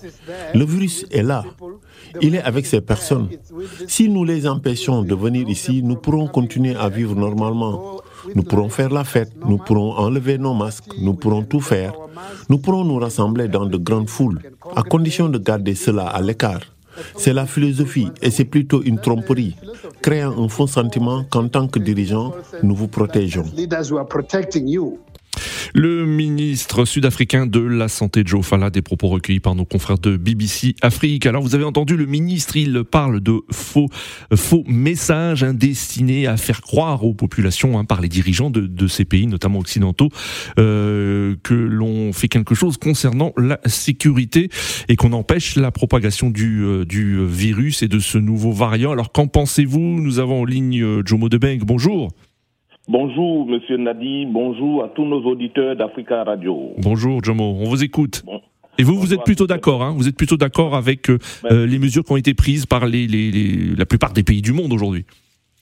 Le 0.55 0.65
virus 0.65 1.05
est 1.11 1.23
là. 1.23 1.45
Il 2.21 2.35
est 2.35 2.43
avec 2.43 2.67
ces 2.67 2.81
personnes. 2.81 3.29
Si 3.87 4.09
nous 4.09 4.25
les 4.25 4.47
empêchons 4.47 5.03
de 5.03 5.15
venir 5.15 5.49
ici, 5.49 5.83
nous 5.83 5.97
pourrons 5.97 6.27
continuer 6.27 6.75
à 6.77 6.89
vivre 6.89 7.15
normalement. 7.15 8.01
Nous 8.35 8.43
pourrons 8.43 8.69
faire 8.69 8.91
la 8.91 9.05
fête, 9.05 9.33
nous 9.47 9.59
pourrons 9.59 9.93
enlever 9.97 10.39
nos 10.39 10.55
masques, 10.55 10.93
nous 11.01 11.15
pourrons 11.15 11.43
tout 11.43 11.61
faire. 11.61 11.93
Nous 12.49 12.59
pourrons 12.59 12.85
nous 12.85 12.99
rassembler 12.99 13.49
dans 13.49 13.67
de 13.67 13.77
grandes 13.77 14.09
foules, 14.09 14.41
à 14.77 14.83
condition 14.83 15.29
de 15.29 15.39
garder 15.39 15.75
cela 15.75 16.07
à 16.07 16.21
l'écart. 16.21 16.61
C'est 17.17 17.33
la 17.33 17.47
philosophie 17.47 18.09
et 18.21 18.31
c'est 18.31 18.45
plutôt 18.45 18.83
une 18.83 18.99
tromperie, 18.99 19.57
créant 20.03 20.39
un 20.39 20.49
faux 20.49 20.67
sentiment 20.67 21.25
qu'en 21.25 21.49
tant 21.49 21.67
que 21.67 21.79
dirigeant, 21.79 22.33
nous 22.63 22.75
vous 22.75 22.89
protégeons. 22.89 23.47
Le 25.75 26.07
ministre 26.07 26.85
sud-africain 26.85 27.47
de 27.47 27.61
la 27.61 27.89
Santé, 27.89 28.23
Joe 28.25 28.45
Fala, 28.45 28.71
des 28.71 28.83
propos 28.83 29.09
recueillis 29.09 29.41
par 29.41 29.55
nos 29.55 29.65
confrères 29.65 29.99
de 29.99 30.17
BBC 30.17 30.75
Afrique. 30.83 31.27
Alors, 31.27 31.43
vous 31.43 31.55
avez 31.55 31.65
entendu 31.65 31.97
le 31.97 32.07
ministre, 32.07 32.57
il 32.57 32.85
parle 32.85 33.21
de 33.21 33.41
faux, 33.51 33.89
faux 34.35 34.65
messages 34.67 35.43
destinés 35.43 36.27
à 36.27 36.37
faire 36.37 36.61
croire 36.61 37.05
aux 37.05 37.15
populations 37.15 37.79
hein, 37.79 37.85
par 37.85 38.01
les 38.01 38.09
dirigeants 38.09 38.51
de, 38.51 38.87
ces 38.89 39.05
pays, 39.05 39.27
notamment 39.27 39.59
occidentaux, 39.59 40.09
euh, 40.59 41.37
que 41.43 41.55
l'on 41.55 42.13
fait 42.13 42.29
quelque 42.29 42.55
chose 42.55 42.77
concernant 42.77 43.33
la 43.37 43.61
sécurité 43.67 44.49
et 44.89 44.97
qu'on 44.97 45.13
empêche 45.13 45.57
la 45.57 45.71
propagation 45.71 46.31
du, 46.31 46.63
euh, 46.63 46.85
du 46.85 47.25
virus 47.27 47.83
et 47.83 47.89
de 47.89 47.99
ce 47.99 48.19
nouveau 48.19 48.53
variant. 48.53 48.93
Alors, 48.93 49.13
qu'en 49.13 49.27
pensez-vous? 49.27 49.81
Nous 49.81 50.19
avons 50.19 50.43
en 50.43 50.45
ligne 50.45 50.83
euh, 50.83 51.03
Jomo 51.05 51.29
Debeng. 51.29 51.61
Bonjour. 51.65 52.11
Bonjour, 52.93 53.47
Monsieur 53.47 53.77
Nadi. 53.77 54.27
Bonjour 54.27 54.83
à 54.83 54.89
tous 54.89 55.05
nos 55.05 55.23
auditeurs 55.23 55.77
d'Africa 55.77 56.25
Radio. 56.25 56.73
Bonjour, 56.79 57.23
Jomo. 57.23 57.57
On 57.61 57.69
vous 57.69 57.85
écoute. 57.85 58.25
Et 58.79 58.83
vous, 58.83 58.97
vous 58.97 59.15
êtes 59.15 59.23
plutôt 59.23 59.47
d'accord, 59.47 59.85
hein 59.85 59.95
Vous 59.97 60.09
êtes 60.09 60.17
plutôt 60.17 60.37
d'accord 60.37 60.75
avec 60.75 61.09
euh, 61.09 61.19
euh, 61.53 61.69
les 61.69 61.79
mesures 61.79 62.03
qui 62.03 62.11
ont 62.11 62.17
été 62.17 62.35
prises 62.35 62.67
par 62.67 62.87
les, 62.87 63.07
la 63.79 63.87
plupart 63.87 64.13
des 64.13 64.25
pays 64.25 64.43
du 64.43 64.53
monde 64.53 64.73
aujourd'hui 64.73 65.05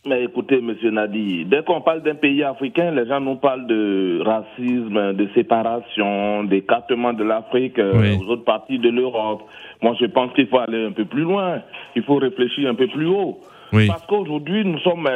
mais 0.07 0.25
écoutez, 0.25 0.63
Monsieur 0.63 0.91
Nadi, 0.91 1.45
dès 1.45 1.63
qu'on 1.65 1.83
parle 1.83 2.03
d'un 2.03 2.15
pays 2.15 2.43
africain, 2.43 2.93
les 2.93 3.07
gens 3.07 3.21
nous 3.21 3.35
parlent 3.35 3.67
de 3.67 4.23
racisme, 4.25 5.13
de 5.13 5.29
séparation, 5.35 6.45
d'écartement 6.45 7.13
de 7.13 7.25
l'Afrique 7.25 7.79
euh, 7.79 8.17
aux 8.17 8.31
autres 8.31 8.45
parties 8.45 8.79
de 8.79 8.89
l'Europe. 8.89 9.43
Moi, 9.83 9.95
je 10.01 10.07
pense 10.07 10.33
qu'il 10.33 10.47
faut 10.47 10.61
aller 10.61 10.87
un 10.87 10.93
peu 10.93 11.05
plus 11.05 11.25
loin. 11.25 11.61
Il 11.95 12.05
faut 12.05 12.15
réfléchir 12.15 12.71
un 12.71 12.75
peu 12.75 12.87
plus 12.87 13.07
haut. 13.07 13.41
Parce 13.71 14.07
qu'aujourd'hui, 14.07 14.65
nous 14.65 14.79
sommes 14.79 15.07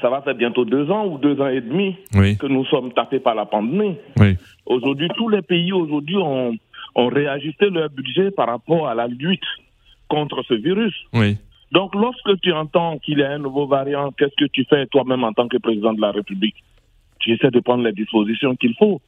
ça 0.00 0.10
va 0.10 0.22
faire 0.22 0.34
bientôt 0.34 0.64
deux 0.64 0.90
ans 0.90 1.06
ou 1.06 1.18
deux 1.18 1.40
ans 1.40 1.48
et 1.48 1.60
demi 1.60 1.96
que 2.36 2.46
nous 2.46 2.64
sommes 2.66 2.92
tapés 2.92 3.20
par 3.20 3.34
la 3.34 3.46
pandémie. 3.46 3.96
Aujourd'hui, 4.66 5.08
tous 5.16 5.28
les 5.28 5.42
pays 5.42 5.72
aujourd'hui 5.72 6.16
ont, 6.16 6.56
ont 6.94 7.08
réajusté 7.08 7.70
leur 7.70 7.90
budget 7.90 8.30
par 8.30 8.48
rapport 8.48 8.88
à 8.88 8.94
la 8.94 9.06
lutte 9.06 9.44
contre 10.08 10.42
ce 10.46 10.54
virus. 10.54 10.94
Donc, 11.72 11.94
lorsque 11.94 12.40
tu 12.40 12.52
entends 12.52 12.98
qu'il 12.98 13.18
y 13.18 13.22
a 13.22 13.32
un 13.32 13.38
nouveau 13.38 13.66
variant, 13.66 14.12
qu'est-ce 14.12 14.36
que 14.36 14.48
tu 14.50 14.64
fais 14.70 14.86
toi-même 14.86 15.24
en 15.24 15.32
tant 15.32 15.48
que 15.48 15.56
président 15.56 15.92
de 15.92 16.00
la 16.00 16.12
République? 16.12 16.56
Tu 17.18 17.32
essaies 17.32 17.50
de 17.50 17.60
prendre 17.60 17.82
les 17.82 17.92
dispositions 17.92 18.54
qu'il 18.54 18.74
faut. 18.76 19.00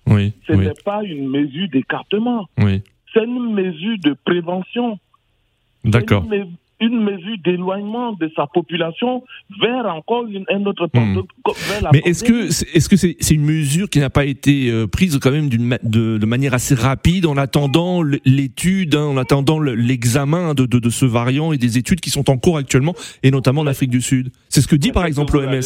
Ce 0.48 0.52
n'est 0.52 0.72
pas 0.84 1.02
une 1.04 1.28
mesure 1.28 1.68
d'écartement. 1.68 2.48
C'est 3.12 3.24
une 3.24 3.52
mesure 3.52 3.98
de 4.02 4.16
prévention. 4.24 4.98
D'accord 5.84 6.24
une 6.80 7.02
mesure 7.02 7.36
d'éloignement 7.44 8.12
de 8.12 8.30
sa 8.36 8.46
population 8.46 9.24
vers 9.60 9.86
encore 9.86 10.26
une, 10.26 10.44
un 10.50 10.64
autre 10.66 10.88
hmm. 10.92 11.22
Mais 11.92 12.02
est-ce 12.04 12.22
que 12.22 12.46
est-ce 12.76 12.88
que 12.88 12.96
c'est 12.96 13.34
une 13.34 13.44
mesure 13.44 13.88
qui 13.88 13.98
n'a 13.98 14.10
pas 14.10 14.24
été 14.24 14.70
euh, 14.70 14.86
prise 14.86 15.18
quand 15.18 15.30
même 15.30 15.48
d'une 15.48 15.78
de, 15.82 16.18
de, 16.18 16.26
manière 16.26 16.54
assez 16.54 16.74
rapide 16.74 17.26
en 17.26 17.36
attendant 17.36 18.02
l'étude, 18.02 18.94
hein, 18.94 19.06
en 19.06 19.16
attendant 19.16 19.58
l'examen 19.58 20.54
de, 20.54 20.66
de, 20.66 20.78
de, 20.78 20.90
ce 20.90 21.06
variant 21.06 21.52
et 21.52 21.58
des 21.58 21.78
études 21.78 22.00
qui 22.00 22.10
sont 22.10 22.28
en 22.30 22.36
cours 22.36 22.58
actuellement 22.58 22.94
et 23.22 23.30
notamment 23.30 23.62
en 23.62 23.66
Afrique 23.66 23.90
du 23.90 24.02
Sud? 24.02 24.30
C'est 24.48 24.60
ce 24.60 24.68
que 24.68 24.76
dit 24.76 24.92
par 24.92 25.06
exemple 25.06 25.34
l'OMS. 25.34 25.60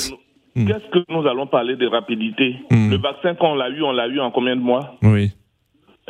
Qu'est-ce 0.55 0.91
que 0.91 1.05
nous 1.09 1.27
allons 1.29 1.47
parler 1.47 1.77
de 1.77 1.87
rapidité? 1.87 2.57
Hmm. 2.71 2.91
Le 2.91 2.99
vaccin 2.99 3.35
quand 3.35 3.53
on 3.53 3.55
l'a 3.55 3.71
eu, 3.71 3.83
on 3.83 3.93
l'a 3.93 4.09
eu 4.09 4.21
en 4.21 4.31
combien 4.31 4.57
de 4.57 4.61
mois? 4.61 4.97
Oui. 5.03 5.33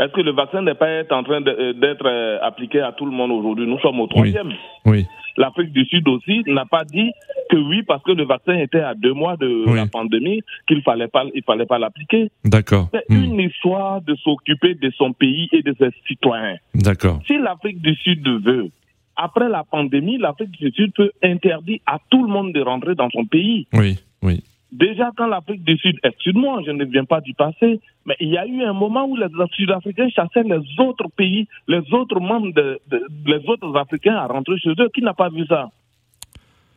Est-ce 0.00 0.12
que 0.12 0.22
le 0.22 0.32
vaccin 0.32 0.62
n'est 0.62 0.74
pas 0.74 1.02
en 1.10 1.22
train 1.22 1.42
euh, 1.46 1.74
d'être 1.74 2.06
euh, 2.06 2.38
appliqué 2.40 2.80
à 2.80 2.92
tout 2.92 3.04
le 3.04 3.12
monde 3.12 3.32
aujourd'hui? 3.32 3.66
Nous 3.66 3.78
sommes 3.80 4.00
au 4.00 4.06
troisième. 4.06 4.52
Oui. 4.86 5.06
l'Afrique 5.36 5.72
du 5.72 5.84
Sud 5.84 6.08
aussi 6.08 6.42
n'a 6.46 6.64
pas 6.64 6.84
dit 6.84 7.10
que 7.50 7.56
oui, 7.56 7.82
parce 7.82 8.02
que 8.02 8.12
le 8.12 8.24
vaccin 8.24 8.54
était 8.54 8.80
à 8.80 8.94
deux 8.94 9.12
mois 9.12 9.36
de 9.36 9.74
la 9.74 9.86
pandémie, 9.86 10.40
qu'il 10.66 10.82
fallait 10.82 11.08
pas, 11.08 11.24
il 11.34 11.42
fallait 11.42 11.66
pas 11.66 11.78
l'appliquer. 11.78 12.30
D'accord. 12.44 12.88
C'est 12.92 13.14
hmm. 13.14 13.24
une 13.24 13.40
histoire 13.40 14.00
de 14.00 14.14
s'occuper 14.16 14.74
de 14.74 14.90
son 14.96 15.12
pays 15.12 15.48
et 15.52 15.62
de 15.62 15.74
ses 15.78 15.90
citoyens. 16.06 16.56
D'accord. 16.74 17.20
Si 17.26 17.36
l'Afrique 17.36 17.82
du 17.82 17.94
Sud 17.96 18.26
veut, 18.26 18.70
après 19.16 19.50
la 19.50 19.64
pandémie, 19.64 20.16
l'Afrique 20.16 20.52
du 20.52 20.70
Sud 20.70 20.94
peut 20.94 21.10
interdire 21.22 21.80
à 21.84 21.98
tout 22.08 22.24
le 22.24 22.32
monde 22.32 22.54
de 22.54 22.62
rentrer 22.62 22.94
dans 22.94 23.10
son 23.10 23.26
pays. 23.26 23.66
Oui, 23.74 23.98
oui. 24.22 24.42
Déjà, 24.72 25.10
quand 25.16 25.26
l'Afrique 25.26 25.64
du 25.64 25.76
Sud, 25.78 25.98
excuse-moi, 26.02 26.62
je 26.64 26.70
ne 26.70 26.84
viens 26.84 27.04
pas 27.04 27.20
du 27.20 27.34
passé, 27.34 27.80
mais 28.06 28.16
il 28.20 28.28
y 28.28 28.38
a 28.38 28.46
eu 28.46 28.62
un 28.62 28.72
moment 28.72 29.04
où 29.06 29.16
les 29.16 29.26
Sud-Africains 29.52 30.08
chassaient 30.10 30.44
les 30.44 30.62
autres 30.78 31.08
pays, 31.16 31.48
les 31.66 31.82
autres 31.92 32.20
membres, 32.20 32.52
de, 32.52 32.80
les 33.26 33.48
autres 33.48 33.76
Africains 33.76 34.14
à 34.14 34.26
rentrer 34.26 34.58
chez 34.58 34.70
eux. 34.70 34.88
Qui 34.94 35.02
n'a 35.02 35.14
pas 35.14 35.28
vu 35.28 35.44
ça? 35.46 35.70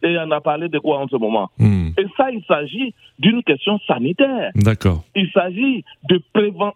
Et 0.01 0.17
on 0.17 0.31
a 0.31 0.41
parlé 0.41 0.67
de 0.67 0.79
quoi 0.79 1.00
en 1.00 1.07
ce 1.07 1.15
moment? 1.15 1.50
Hmm. 1.57 1.91
Et 1.97 2.05
ça, 2.17 2.29
il 2.29 2.43
s'agit 2.45 2.93
d'une 3.19 3.41
question 3.43 3.79
sanitaire. 3.88 4.51
D'accord. 4.55 5.03
Il 5.15 5.29
s'agit 5.31 5.85
de, 6.09 6.21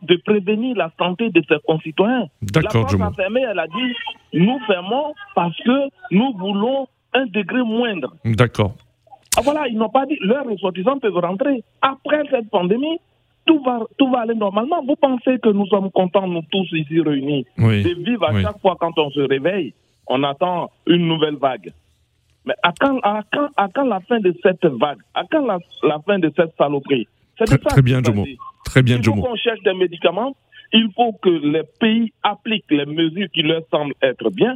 de 0.04 0.16
prévenir 0.24 0.78
la 0.78 0.92
santé 0.98 1.30
de 1.30 1.44
ses 1.50 1.58
concitoyens. 1.66 2.28
D'accord, 2.42 2.84
La 2.84 2.98
France 2.98 3.02
a 3.02 3.12
fermé, 3.12 3.42
elle 3.42 3.60
a 3.60 3.68
dit, 3.68 3.94
nous 4.34 4.60
fermons 4.66 5.14
parce 5.36 5.58
que 5.58 5.90
nous 6.12 6.34
voulons 6.38 6.88
un 7.14 7.26
degré 7.26 7.64
moindre. 7.64 8.14
D'accord. 8.24 8.76
Ah, 9.38 9.42
voilà, 9.44 9.68
ils 9.68 9.78
n'ont 9.78 9.90
pas 9.90 10.06
dit, 10.08 10.18
leurs 10.22 10.46
ressortissants 10.46 10.98
peuvent 10.98 11.14
rentrer. 11.16 11.64
Après 11.82 12.24
cette 12.32 12.50
pandémie, 12.50 13.00
tout 13.46 13.62
va, 13.64 13.82
tout 13.98 14.10
va 14.10 14.22
aller 14.22 14.34
normalement. 14.34 14.84
Vous 14.84 14.96
pensez 14.96 15.38
que 15.38 15.50
nous 15.50 15.68
sommes 15.68 15.92
contents, 15.92 16.28
nous 16.28 16.42
tous 16.52 16.68
ici 16.74 17.00
réunis, 17.02 17.46
de 17.58 18.04
vivre 18.04 18.26
à 18.28 18.42
chaque 18.42 18.60
fois 18.62 18.76
quand 18.80 18.98
on 18.98 19.12
se 19.12 19.22
réveille, 19.22 19.74
on 20.08 20.24
attend 20.24 20.72
une 20.88 21.08
nouvelle 21.08 21.36
vague. 21.36 21.72
Mais 22.46 22.56
à 22.64 22.72
quand, 22.80 23.00
à 23.04 23.22
quand, 23.32 23.50
à 23.58 23.68
quand 23.74 23.86
la 23.86 24.00
fin 24.00 24.20
de 24.20 24.34
cette 24.42 24.66
vague? 24.66 25.00
À 25.14 25.24
quand 25.30 25.46
la, 25.46 25.60
fin 26.06 26.18
de 26.18 26.32
cette 26.36 26.56
saloperie? 26.58 27.08
C'est 27.38 27.46
très, 27.46 27.58
très, 27.58 27.82
bien, 27.82 28.02
Jomo. 28.02 28.26
Très 28.66 28.82
bien, 28.82 29.02
Jomo. 29.02 29.18
Il 29.18 29.22
faut 29.22 29.30
qu'on 29.30 29.36
cherche 29.36 29.62
des 29.64 29.74
médicaments. 29.74 30.34
Il 30.74 30.90
faut 30.96 31.14
que 31.14 31.30
les 31.30 31.64
pays 31.80 32.12
appliquent 32.24 32.72
les 32.72 32.86
mesures 32.86 33.28
qui 33.34 33.42
leur 33.42 33.62
semblent 33.72 33.96
être 34.02 34.30
bien 34.30 34.56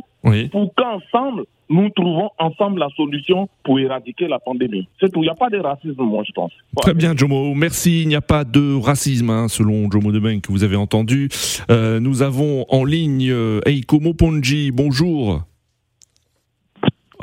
pour 0.52 0.74
qu'ensemble, 0.76 1.46
nous 1.70 1.90
trouvons 1.90 2.30
ensemble 2.38 2.80
la 2.80 2.90
solution 2.96 3.50
pour 3.64 3.80
éradiquer 3.80 4.28
la 4.28 4.40
pandémie. 4.40 4.88
C'est 5.00 5.12
tout. 5.12 5.22
Il 5.22 5.28
n'y 5.28 5.30
a 5.30 5.36
pas 5.36 5.50
de 5.50 5.58
racisme, 5.58 6.04
moi, 6.04 6.24
je 6.28 6.32
pense. 6.34 6.52
Très 6.78 6.94
bien, 6.94 7.16
Jomo. 7.16 7.54
Merci. 7.56 8.04
Il 8.04 8.08
n'y 8.08 8.16
a 8.16 8.22
pas 8.22 8.44
de 8.44 8.76
racisme, 8.80 9.30
hein, 9.30 9.48
selon 9.48 9.90
Jomo 9.90 10.12
Demain, 10.12 10.40
que 10.40 10.52
vous 10.52 10.64
avez 10.64 10.76
entendu. 10.76 11.30
Euh, 11.70 12.00
nous 12.00 12.22
avons 12.22 12.66
en 12.70 12.84
ligne 12.84 13.30
euh, 13.32 13.62
Eiko 13.66 14.00
Moponji. 14.00 14.72
Bonjour. 14.72 15.44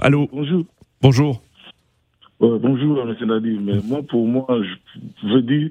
Allô? 0.00 0.28
Bonjour. 0.33 0.64
Bonjour. 1.00 1.42
bonjour, 2.40 3.00
M. 3.00 3.16
Nadir. 3.26 3.61
Mais 3.61 3.78
moi, 3.85 4.00
pour 4.09 4.26
moi, 4.26 4.47
je 5.23 5.28
veux 5.28 5.42
dire, 5.42 5.71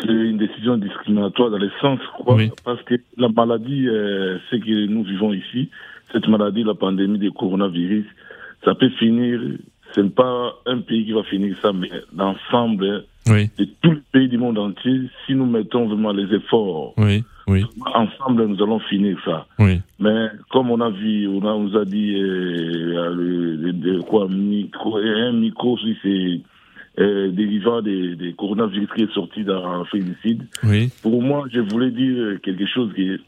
c'est 0.00 0.08
une 0.08 0.38
décision 0.38 0.76
discriminatoire 0.76 1.50
dans 1.50 1.58
le 1.58 1.70
sens, 1.80 2.00
quoi, 2.18 2.36
parce 2.64 2.82
que 2.82 2.94
la 3.16 3.28
maladie, 3.28 3.88
euh, 3.88 4.38
c'est 4.50 4.60
que 4.60 4.86
nous 4.86 5.04
vivons 5.04 5.32
ici, 5.32 5.68
cette 6.12 6.28
maladie, 6.28 6.62
la 6.62 6.74
pandémie 6.74 7.18
du 7.18 7.30
coronavirus, 7.30 8.06
ça 8.64 8.74
peut 8.74 8.90
finir, 8.98 9.40
ce 9.94 10.00
n'est 10.00 10.10
pas 10.10 10.54
un 10.66 10.78
pays 10.78 11.04
qui 11.04 11.12
va 11.12 11.22
finir 11.24 11.56
ça, 11.60 11.72
mais 11.72 11.90
l'ensemble 12.16 13.04
de 13.26 13.68
tous 13.82 13.92
les 13.92 14.02
pays 14.12 14.28
du 14.28 14.38
monde 14.38 14.58
entier, 14.58 15.02
si 15.26 15.34
nous 15.34 15.46
mettons 15.46 15.86
vraiment 15.86 16.12
les 16.12 16.34
efforts, 16.34 16.94
ensemble, 17.94 18.46
nous 18.46 18.62
allons 18.62 18.78
finir 18.80 19.18
ça. 19.24 19.46
Mais 19.98 20.28
comme 20.50 20.70
on 20.70 20.80
a 20.80 20.90
vu, 20.90 21.28
on, 21.28 21.44
a, 21.46 21.56
nous 21.58 21.76
a 21.76 21.84
dit, 21.84 22.14
euh, 22.14 24.00
quoi, 24.08 24.26
micro, 24.28 24.96
un 24.96 25.32
micro, 25.32 25.78
c'est 26.02 26.40
euh, 26.98 27.30
dérivant 27.30 27.80
des, 27.82 28.16
des, 28.16 28.32
coronavirus 28.34 28.88
qui 28.94 29.02
est 29.02 29.12
sorti 29.12 29.44
dans 29.44 29.78
l'Afrique 29.78 30.04
du 30.04 30.16
Sud. 30.22 30.42
Pour 31.02 31.22
moi, 31.22 31.46
je 31.52 31.60
voulais 31.60 31.90
dire 31.90 32.38
quelque 32.42 32.66
chose 32.66 32.92
qui 32.94 33.18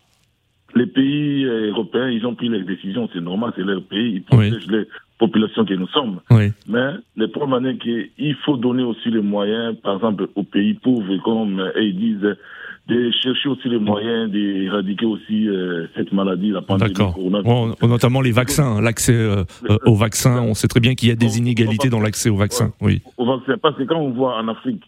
les 0.74 0.86
pays 0.86 1.44
euh, 1.44 1.70
européens, 1.70 2.08
ils 2.08 2.26
ont 2.26 2.34
pris 2.34 2.48
les 2.48 2.62
décisions, 2.62 3.08
c'est 3.12 3.20
normal, 3.20 3.52
c'est 3.56 3.62
leur 3.62 3.82
pays, 3.82 4.14
ils 4.14 4.22
protègent 4.22 4.66
les 4.66 4.86
populations 5.18 5.64
que 5.64 5.74
nous 5.74 5.88
sommes. 5.88 6.20
Mais 6.66 6.90
le 7.16 7.28
problème 7.28 7.66
est 7.66 7.78
qu'il 7.78 8.34
faut 8.44 8.56
donner 8.56 8.82
aussi 8.82 9.10
les 9.10 9.20
moyens, 9.20 9.76
par 9.82 9.96
exemple, 9.96 10.28
aux 10.34 10.42
pays 10.42 10.74
pauvres, 10.74 11.16
comme 11.18 11.60
euh, 11.60 11.70
ils 11.80 11.96
disent, 11.96 12.36
de 12.86 13.10
chercher 13.22 13.48
aussi 13.48 13.68
les 13.68 13.78
moyens 13.78 14.30
d'éradiquer 14.30 15.06
aussi 15.06 15.48
euh, 15.48 15.86
cette 15.96 16.12
maladie, 16.12 16.50
la 16.50 16.60
pandémie 16.60 16.92
D'accord. 16.92 17.18
notamment 17.82 18.20
les 18.20 18.32
vaccins, 18.32 18.80
l'accès 18.80 19.16
aux 19.86 19.94
vaccins. 19.94 20.42
On 20.42 20.54
sait 20.54 20.68
très 20.68 20.80
bien 20.80 20.94
qu'il 20.94 21.08
y 21.08 21.12
a 21.12 21.16
des 21.16 21.38
inégalités 21.38 21.88
dans 21.88 22.00
l'accès 22.00 22.28
aux 22.28 22.36
vaccins. 22.36 22.72
Oui. 22.80 23.00
Au 23.16 23.24
vaccin, 23.24 23.56
parce 23.56 23.76
que 23.76 23.84
quand 23.84 23.98
on 23.98 24.10
voit 24.10 24.36
en 24.36 24.48
Afrique, 24.48 24.82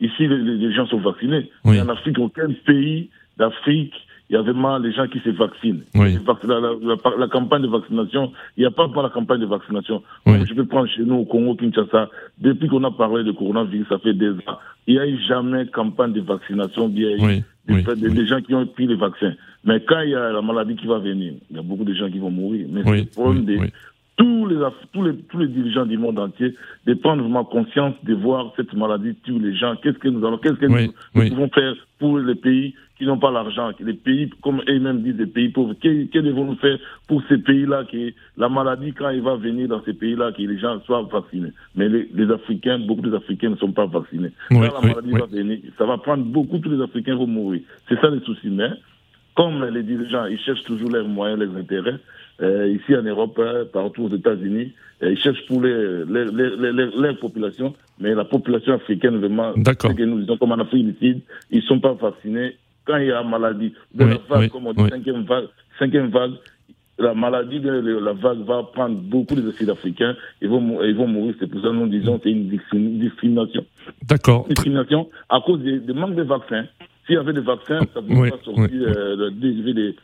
ici 0.00 0.26
les, 0.26 0.72
gens 0.74 0.86
sont 0.86 1.00
vaccinés, 1.00 1.50
mais 1.64 1.80
en 1.80 1.88
Afrique, 1.88 2.18
aucun 2.18 2.48
pays 2.64 3.10
d'Afrique 3.36 3.94
il 4.32 4.36
y 4.36 4.38
a 4.38 4.42
vraiment 4.42 4.78
les 4.78 4.92
gens 4.92 5.06
qui 5.08 5.20
se 5.20 5.28
vaccinent. 5.28 5.82
La, 5.94 7.28
campagne 7.28 7.60
de 7.60 7.68
vaccination, 7.68 8.32
il 8.56 8.60
n'y 8.60 8.66
a 8.66 8.70
pas 8.70 8.88
la 9.02 9.10
campagne 9.10 9.40
de 9.40 9.46
vaccination. 9.46 10.02
Je 10.26 10.54
peux 10.54 10.64
prendre 10.64 10.88
chez 10.88 11.02
nous 11.02 11.16
au 11.16 11.24
Congo, 11.26 11.54
Kinshasa, 11.54 12.08
depuis 12.38 12.66
qu'on 12.66 12.82
a 12.84 12.90
parlé 12.90 13.24
de 13.24 13.32
coronavirus, 13.32 13.88
ça 13.90 13.98
fait 13.98 14.14
des 14.14 14.30
ans, 14.30 14.58
il 14.86 14.94
n'y 14.94 15.00
a 15.00 15.06
eu 15.06 15.18
jamais 15.28 15.66
campagne 15.66 16.14
de 16.14 16.22
vaccination, 16.22 16.86
a 16.86 16.88
eu 16.88 17.44
des, 17.68 18.26
gens 18.26 18.40
qui 18.40 18.54
ont 18.54 18.66
pris 18.66 18.86
les 18.86 18.96
vaccins. 18.96 19.34
Mais 19.64 19.80
quand 19.86 20.00
il 20.00 20.10
y 20.10 20.14
a 20.14 20.32
la 20.32 20.40
maladie 20.40 20.76
qui 20.76 20.86
va 20.86 20.98
venir, 20.98 21.34
il 21.50 21.56
y 21.56 21.58
a 21.58 21.62
beaucoup 21.62 21.84
de 21.84 21.92
gens 21.92 22.10
qui 22.10 22.18
vont 22.18 22.30
mourir. 22.30 22.66
Mais 22.70 22.82
c'est 22.84 23.00
le 23.00 23.04
problème 23.04 23.44
des 23.44 23.58
tous 24.16 24.46
les, 24.46 24.56
tous, 24.92 25.02
les, 25.02 25.16
tous 25.16 25.38
les 25.38 25.48
dirigeants 25.48 25.86
du 25.86 25.96
monde 25.96 26.18
entier 26.18 26.54
de 26.86 26.94
prendre 26.94 27.22
vraiment 27.22 27.44
conscience 27.44 27.94
de 28.04 28.14
voir 28.14 28.52
cette 28.56 28.72
maladie 28.74 29.14
tuer 29.24 29.38
les 29.38 29.56
gens. 29.56 29.74
Qu'est-ce 29.82 29.98
que 29.98 30.08
nous 30.08 30.24
allons, 30.26 30.38
qu'est-ce 30.38 30.54
que 30.54 30.66
nous, 30.66 30.92
pouvons 31.28 31.48
faire 31.48 31.74
pour 31.98 32.18
les 32.18 32.34
pays 32.34 32.74
qui 33.02 33.08
n'ont 33.08 33.18
pas 33.18 33.32
l'argent, 33.32 33.72
les 33.80 33.94
pays, 33.94 34.30
comme 34.44 34.62
eux-mêmes 34.68 35.02
disent, 35.02 35.16
des 35.16 35.26
pays 35.26 35.48
pauvres. 35.48 35.74
Que, 35.74 36.06
que 36.06 36.18
devons-nous 36.20 36.54
faire 36.54 36.78
pour 37.08 37.20
ces 37.28 37.38
pays-là, 37.38 37.82
que 37.90 38.12
la 38.36 38.48
maladie, 38.48 38.92
quand 38.92 39.08
elle 39.08 39.22
va 39.22 39.34
venir 39.34 39.66
dans 39.66 39.82
ces 39.82 39.92
pays-là, 39.92 40.30
que 40.30 40.40
les 40.40 40.56
gens 40.56 40.80
soient 40.82 41.02
vaccinés. 41.02 41.52
Mais 41.74 41.88
les, 41.88 42.30
Africains, 42.30 42.78
beaucoup 42.78 43.02
d'Africains 43.02 43.50
ne 43.50 43.56
sont 43.56 43.72
pas 43.72 43.86
vaccinés. 43.86 44.30
quand 44.50 44.60
la 44.60 44.80
maladie 44.80 45.10
va 45.10 45.26
venir, 45.26 45.58
ça 45.76 45.84
va 45.84 45.98
prendre 45.98 46.22
beaucoup, 46.22 46.58
tous 46.58 46.70
les 46.70 46.80
Africains 46.80 47.16
vont 47.16 47.26
mourir. 47.26 47.62
C'est 47.88 48.00
ça 48.00 48.08
le 48.08 48.20
souci. 48.20 48.48
Mais 48.48 48.70
comme 49.34 49.64
les 49.64 49.82
dirigeants, 49.82 50.26
ils 50.26 50.38
cherchent 50.38 50.62
toujours 50.62 50.92
les 50.92 51.02
moyens, 51.02 51.40
les 51.40 51.58
intérêts, 51.58 51.98
euh, 52.40 52.68
ici 52.68 52.94
en 52.94 53.02
Europe, 53.02 53.36
hein, 53.42 53.64
partout 53.72 54.04
aux 54.04 54.14
États-Unis. 54.14 54.72
Ils 55.04 55.18
cherchent 55.18 55.44
pour 55.48 55.60
les, 55.60 56.04
les, 56.04 57.14
populations, 57.20 57.74
mais 57.98 58.14
la 58.14 58.24
population 58.24 58.74
africaine, 58.74 59.16
vraiment, 59.18 59.54
ce 59.56 59.88
que 59.88 60.02
nous 60.04 60.20
disons 60.20 60.36
comme 60.36 60.52
en 60.52 60.60
Afrique 60.60 60.86
du 60.86 60.94
Sud, 61.00 61.20
ils 61.50 61.56
ne 61.56 61.62
sont 61.62 61.80
pas 61.80 61.94
vaccinés. 61.94 62.54
Quand 62.84 62.96
il 62.96 63.06
y 63.06 63.12
a 63.12 63.22
maladie, 63.22 63.72
de 63.94 64.04
la 64.04 64.16
vague, 64.28 64.50
comme 64.50 64.66
on 64.66 64.72
dit, 64.72 64.88
cinquième, 64.90 65.24
vague, 65.24 65.46
cinquième 65.78 66.08
vague, 66.08 66.32
la 66.98 67.14
maladie 67.14 67.60
de 67.60 67.70
la 67.70 68.12
vague 68.12 68.40
va 68.44 68.62
prendre 68.64 68.96
beaucoup 68.96 69.34
de 69.34 69.50
Sud-Africains, 69.52 70.14
ils 70.40 70.48
vont, 70.48 70.82
ils 70.82 70.94
vont 70.94 71.06
mourir. 71.06 71.34
C'est 71.38 71.46
pour 71.46 71.60
ça 71.60 71.68
que 71.68 71.74
nous 71.74 71.88
disons 71.88 72.18
que 72.18 72.24
c'est 72.24 72.30
une 72.30 72.98
discrimination. 72.98 73.64
D'accord. 74.08 74.46
Discrimination 74.48 75.08
à 75.28 75.40
cause 75.44 75.60
du 75.60 75.92
manque 75.92 76.14
de 76.14 76.22
vaccins. 76.22 76.64
S'il 77.06 77.16
y 77.16 77.18
avait 77.18 77.32
des 77.32 77.40
vaccins, 77.40 77.80
ça 77.92 78.00
ne 78.00 78.06
pourrait 78.06 78.30
pas 78.30 78.38
sortir 78.44 78.68
euh, 78.72 79.30
des, 79.30 79.94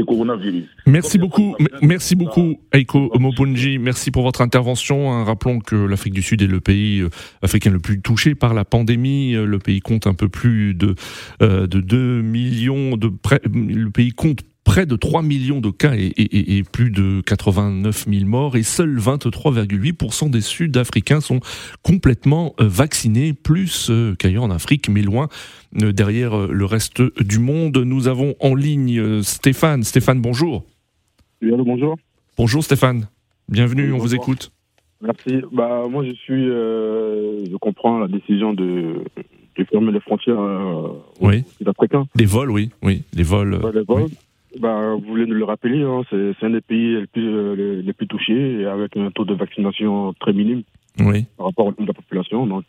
coronavirus. 0.00 0.64
Merci 0.86 1.18
beaucoup, 1.18 1.54
merci 1.82 2.16
beaucoup, 2.16 2.56
Eiko 2.72 3.10
Mopunji. 3.18 3.78
Merci 3.78 4.10
pour 4.10 4.22
votre 4.22 4.40
intervention. 4.40 5.12
Hein, 5.12 5.24
rappelons 5.24 5.58
que 5.58 5.76
l'Afrique 5.76 6.14
du 6.14 6.22
Sud 6.22 6.40
est 6.40 6.46
le 6.46 6.60
pays 6.60 7.00
euh, 7.00 7.10
africain 7.42 7.70
le 7.70 7.78
plus 7.78 8.00
touché 8.00 8.34
par 8.34 8.54
la 8.54 8.64
pandémie. 8.64 9.34
Euh, 9.34 9.44
le 9.44 9.58
pays 9.58 9.80
compte 9.80 10.06
un 10.06 10.14
peu 10.14 10.28
plus 10.28 10.74
de, 10.74 10.94
euh, 11.42 11.66
de 11.66 11.80
2 11.80 12.22
millions 12.22 12.96
de 12.96 13.12
le 13.52 13.90
pays 13.90 14.12
compte 14.12 14.40
près 14.64 14.86
de 14.86 14.96
3 14.96 15.22
millions 15.22 15.60
de 15.60 15.70
cas 15.70 15.92
et, 15.94 16.62
plus 16.72 16.90
de 16.90 17.20
89 17.20 18.06
000 18.08 18.24
morts 18.26 18.56
et 18.56 18.62
seuls 18.62 18.96
23,8% 18.96 20.30
des 20.30 20.40
Sud-Africains 20.40 21.20
sont 21.20 21.40
complètement 21.82 22.54
vaccinés, 22.58 23.32
plus 23.32 23.90
qu'ailleurs 24.18 24.44
en 24.44 24.50
Afrique, 24.50 24.88
mais 24.88 25.02
loin 25.02 25.28
euh, 25.80 25.92
derrière 25.92 26.34
euh, 26.34 26.48
le 26.50 26.64
reste 26.64 27.02
du 27.22 27.38
monde. 27.38 27.76
Nous 27.78 28.08
avons 28.08 28.34
en 28.40 28.54
ligne 28.54 28.98
euh, 28.98 29.22
Stéphane. 29.22 29.84
Stéphane, 29.84 30.20
bonjour. 30.20 30.64
Oui, 31.40 31.50
bonjour. 31.56 31.96
Bonjour 32.36 32.62
Stéphane. 32.62 33.08
Bienvenue, 33.48 33.92
on 33.92 33.98
vous 33.98 34.14
écoute. 34.14 34.52
Merci. 35.00 35.42
Bah, 35.50 35.84
moi, 35.90 36.04
je 36.04 36.12
suis, 36.12 36.46
je 36.46 37.56
comprends 37.56 37.98
la 37.98 38.06
décision 38.06 38.54
de, 38.54 39.02
fermer 39.70 39.92
les 39.92 40.00
frontières 40.00 40.38
oui. 41.20 41.44
africains. 41.66 42.06
Des 42.14 42.24
vols, 42.24 42.50
oui, 42.50 42.70
oui, 42.82 43.02
les 43.12 43.24
vols. 43.24 43.60
Bah, 44.60 44.94
vous 44.94 45.06
voulez 45.06 45.26
nous 45.26 45.34
le 45.34 45.44
rappeler, 45.44 45.82
hein, 45.82 46.02
c'est, 46.10 46.44
un 46.44 46.50
des 46.50 46.60
pays 46.60 47.00
les 47.00 47.06
plus, 47.06 47.82
les, 47.82 47.92
plus 47.92 48.06
touchés 48.06 48.60
et 48.60 48.66
avec 48.66 48.96
un 48.96 49.10
taux 49.10 49.24
de 49.24 49.34
vaccination 49.34 50.12
très 50.20 50.32
minime 50.32 50.62
oui. 51.00 51.24
par 51.36 51.46
rapport 51.46 51.66
au 51.66 51.70
nombre 51.70 51.82
de 51.82 51.86
la 51.86 51.94
population. 51.94 52.46
Donc, 52.46 52.64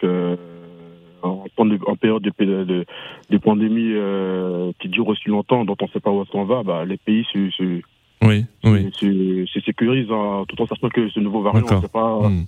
en, 1.24 1.46
en 1.58 1.96
période 1.96 2.24
de, 2.24 2.86
de, 3.30 3.38
pandémie 3.38 3.92
euh, 3.94 4.72
qui 4.80 4.90
dure 4.90 5.08
aussi 5.08 5.30
longtemps, 5.30 5.66
dont 5.66 5.76
on 5.82 5.86
ne 5.86 5.90
sait 5.90 6.00
pas 6.00 6.12
où 6.12 6.22
est-ce 6.22 6.32
qu'on 6.32 6.46
va, 6.46 6.64
bah, 6.64 6.86
les 6.86 6.98
pays 6.98 7.26
se, 7.32 7.82
Oui, 8.22 8.46
oui. 8.64 8.92
Se, 8.94 9.60
sécurise 9.66 10.08
tout 10.08 10.62
en 10.62 10.68
sachant 10.68 10.90
que 10.90 11.10
ce 11.10 11.20
nouveau 11.20 11.42
variant, 11.42 11.66
on 11.70 11.76
ne 11.76 11.82
sait 11.82 11.88
pas. 11.88 12.30
Hmm 12.30 12.46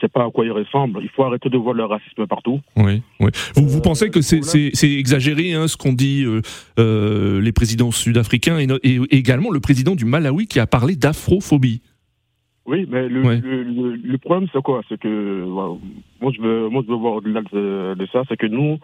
c'est 0.00 0.10
pas 0.10 0.24
à 0.24 0.30
quoi 0.30 0.44
il 0.44 0.52
ressemble. 0.52 1.00
Il 1.02 1.08
faut 1.10 1.24
arrêter 1.24 1.48
de 1.48 1.56
voir 1.56 1.74
le 1.74 1.84
racisme 1.84 2.26
partout. 2.26 2.60
Oui, 2.76 3.02
oui. 3.20 3.30
Vous, 3.54 3.68
vous 3.68 3.80
pensez 3.80 4.10
que 4.10 4.20
c'est 4.20 4.92
exagéré 4.92 5.52
hein, 5.54 5.68
ce 5.68 5.76
qu'ont 5.76 5.92
dit 5.92 6.24
euh, 6.24 6.40
euh, 6.78 7.40
les 7.40 7.52
présidents 7.52 7.90
sud-africains 7.90 8.58
et, 8.58 8.66
et, 8.82 9.00
également 9.10 9.50
le 9.50 9.60
président 9.60 9.94
du 9.94 10.04
Malawi 10.04 10.46
qui 10.46 10.60
a 10.60 10.66
parlé 10.66 10.96
d'afrophobie? 10.96 11.82
Oui, 12.64 12.86
mais 12.88 13.08
le, 13.08 13.22
le, 13.22 13.96
le, 13.96 14.18
problème 14.18 14.48
c'est 14.52 14.62
quoi? 14.62 14.82
C'est 14.88 14.98
que 14.98 15.44
moi 15.44 16.30
je 16.32 16.40
veux 16.40 16.68
moi 16.68 16.82
je 16.86 16.92
veux 16.92 16.96
voir 16.96 17.14
au-delà 17.14 17.42
de, 17.42 18.06
ça, 18.12 18.22
c'est 18.28 18.36
que 18.36 18.46
nous 18.46 18.78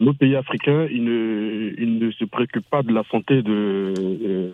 nos 0.00 0.14
pays 0.14 0.34
africains 0.34 0.86
ils 0.90 1.04
ne 1.04 1.74
ils 1.78 1.98
ne 1.98 2.10
se 2.12 2.24
préoccupent 2.24 2.70
pas 2.70 2.82
de 2.82 2.90
la 2.90 3.02
santé 3.10 3.42
de, 3.42 3.92
euh, 3.98 4.50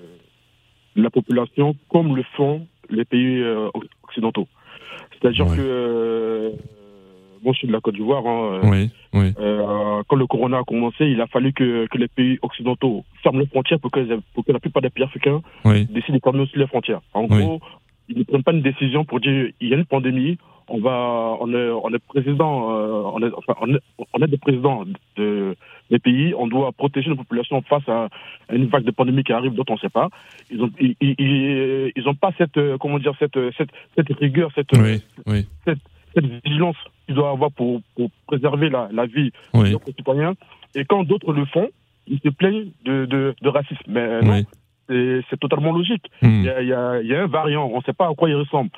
de 0.97 1.03
la 1.03 1.11
population 1.11 1.77
comme 1.89 2.17
le 2.17 2.25
font 2.37 2.67
les 2.91 3.05
pays 3.05 3.45
occidentaux. 4.03 4.49
C'est-à-dire 5.13 5.47
que 5.47 5.61
euh, 5.61 6.51
moi, 7.43 7.53
je 7.53 7.59
suis 7.59 7.69
de 7.69 7.73
la 7.73 7.81
Côte 7.81 7.95
d'Ivoire. 7.95 8.27
Hein, 8.27 8.61
euh, 8.65 8.71
oui, 8.71 8.91
oui. 9.15 9.33
Euh, 9.39 10.03
quand 10.09 10.17
le 10.17 10.27
corona 10.27 10.59
a 10.59 10.65
commencé, 10.65 11.07
il 11.07 11.21
a 11.21 11.27
fallu 11.27 11.53
que, 11.53 11.87
que 11.87 11.99
les 11.99 12.09
pays 12.09 12.39
occidentaux 12.43 13.05
ferment 13.23 13.41
les 13.41 13.47
frontières 13.47 13.81
pour 13.81 13.91
que, 13.91 14.01
pour 14.35 14.45
que 14.45 14.53
la 14.53 14.61
plupart 14.61 14.83
des 14.83 14.91
pays 14.91 15.05
africains 15.05 15.41
décident 15.65 16.17
de 16.17 16.21
fermer 16.23 16.41
aussi 16.41 16.59
les 16.59 16.67
frontières. 16.67 17.01
En 17.15 17.25
gros, 17.25 17.61
ils 18.09 18.19
ne 18.19 18.25
prennent 18.25 18.43
pas 18.43 18.53
une 18.53 18.63
décision 18.63 19.05
pour 19.05 19.21
dire 19.21 19.51
il 19.61 19.69
y 19.69 19.75
a 19.75 19.77
une 19.77 19.85
pandémie, 19.85 20.39
on 20.69 20.81
va, 20.81 21.37
on 21.41 21.53
est, 21.53 21.71
on 21.71 21.93
est 21.95 21.99
président, 21.99 22.69
on 23.15 23.23
est, 23.23 23.31
enfin, 23.37 23.55
on 23.61 23.75
est, 23.75 23.81
on 24.13 24.23
est 24.23 24.29
des 24.29 24.39
présidents 24.39 24.85
de, 25.17 25.57
des 25.91 25.99
pays, 25.99 26.35
on 26.35 26.47
doit 26.47 26.73
protéger 26.73 27.09
nos 27.09 27.17
populations 27.17 27.63
face 27.63 27.89
à, 27.89 28.09
une 28.53 28.67
vague 28.67 28.85
de 28.85 28.91
pandémie 28.91 29.25
qui 29.25 29.33
arrive 29.33 29.55
dont 29.55 29.65
on 29.69 29.75
ne 29.75 29.79
sait 29.79 29.89
pas. 29.89 30.09
Ils 30.51 30.63
ont, 30.63 30.71
ils, 30.81 30.97
ils, 31.01 32.09
ont 32.09 32.15
pas 32.15 32.33
cette, 32.39 32.59
comment 32.79 32.99
dire, 32.99 33.15
cette, 33.19 33.39
cette, 33.57 33.71
cette 33.97 34.19
rigueur, 34.19 34.51
cette, 34.55 34.71
cette, 35.65 35.79
cette, 36.15 36.45
vigilance 36.45 36.77
qu'ils 37.07 37.15
doivent 37.15 37.33
avoir 37.33 37.51
pour, 37.53 37.81
pour 37.97 38.11
préserver 38.27 38.69
la, 38.69 38.89
la 38.93 39.07
vie 39.07 39.33
de 39.55 39.69
nos 39.71 39.79
concitoyens. 39.79 40.35
Et 40.75 40.85
quand 40.85 41.05
d'autres 41.05 41.33
le 41.33 41.45
font, 41.47 41.69
ils 42.07 42.21
se 42.21 42.29
plaignent 42.29 42.71
de, 42.85 43.07
de, 43.07 43.35
de 43.41 43.49
racisme. 43.49 43.83
Mais 43.89 44.21
non, 44.23 44.43
c'est 44.89 45.41
totalement 45.41 45.73
logique. 45.73 46.05
Hmm. 46.23 46.41
Il, 46.41 46.45
y 46.45 46.51
a, 46.51 46.63
il, 46.63 46.69
y 46.69 46.73
a, 46.73 47.01
il 47.01 47.09
y 47.09 47.15
a 47.15 47.23
un 47.23 47.27
variant, 47.27 47.71
on 47.73 47.79
ne 47.79 47.83
sait 47.83 47.93
pas 47.93 48.09
à 48.09 48.15
quoi 48.15 48.29
il 48.29 48.37
ressemble. 48.37 48.71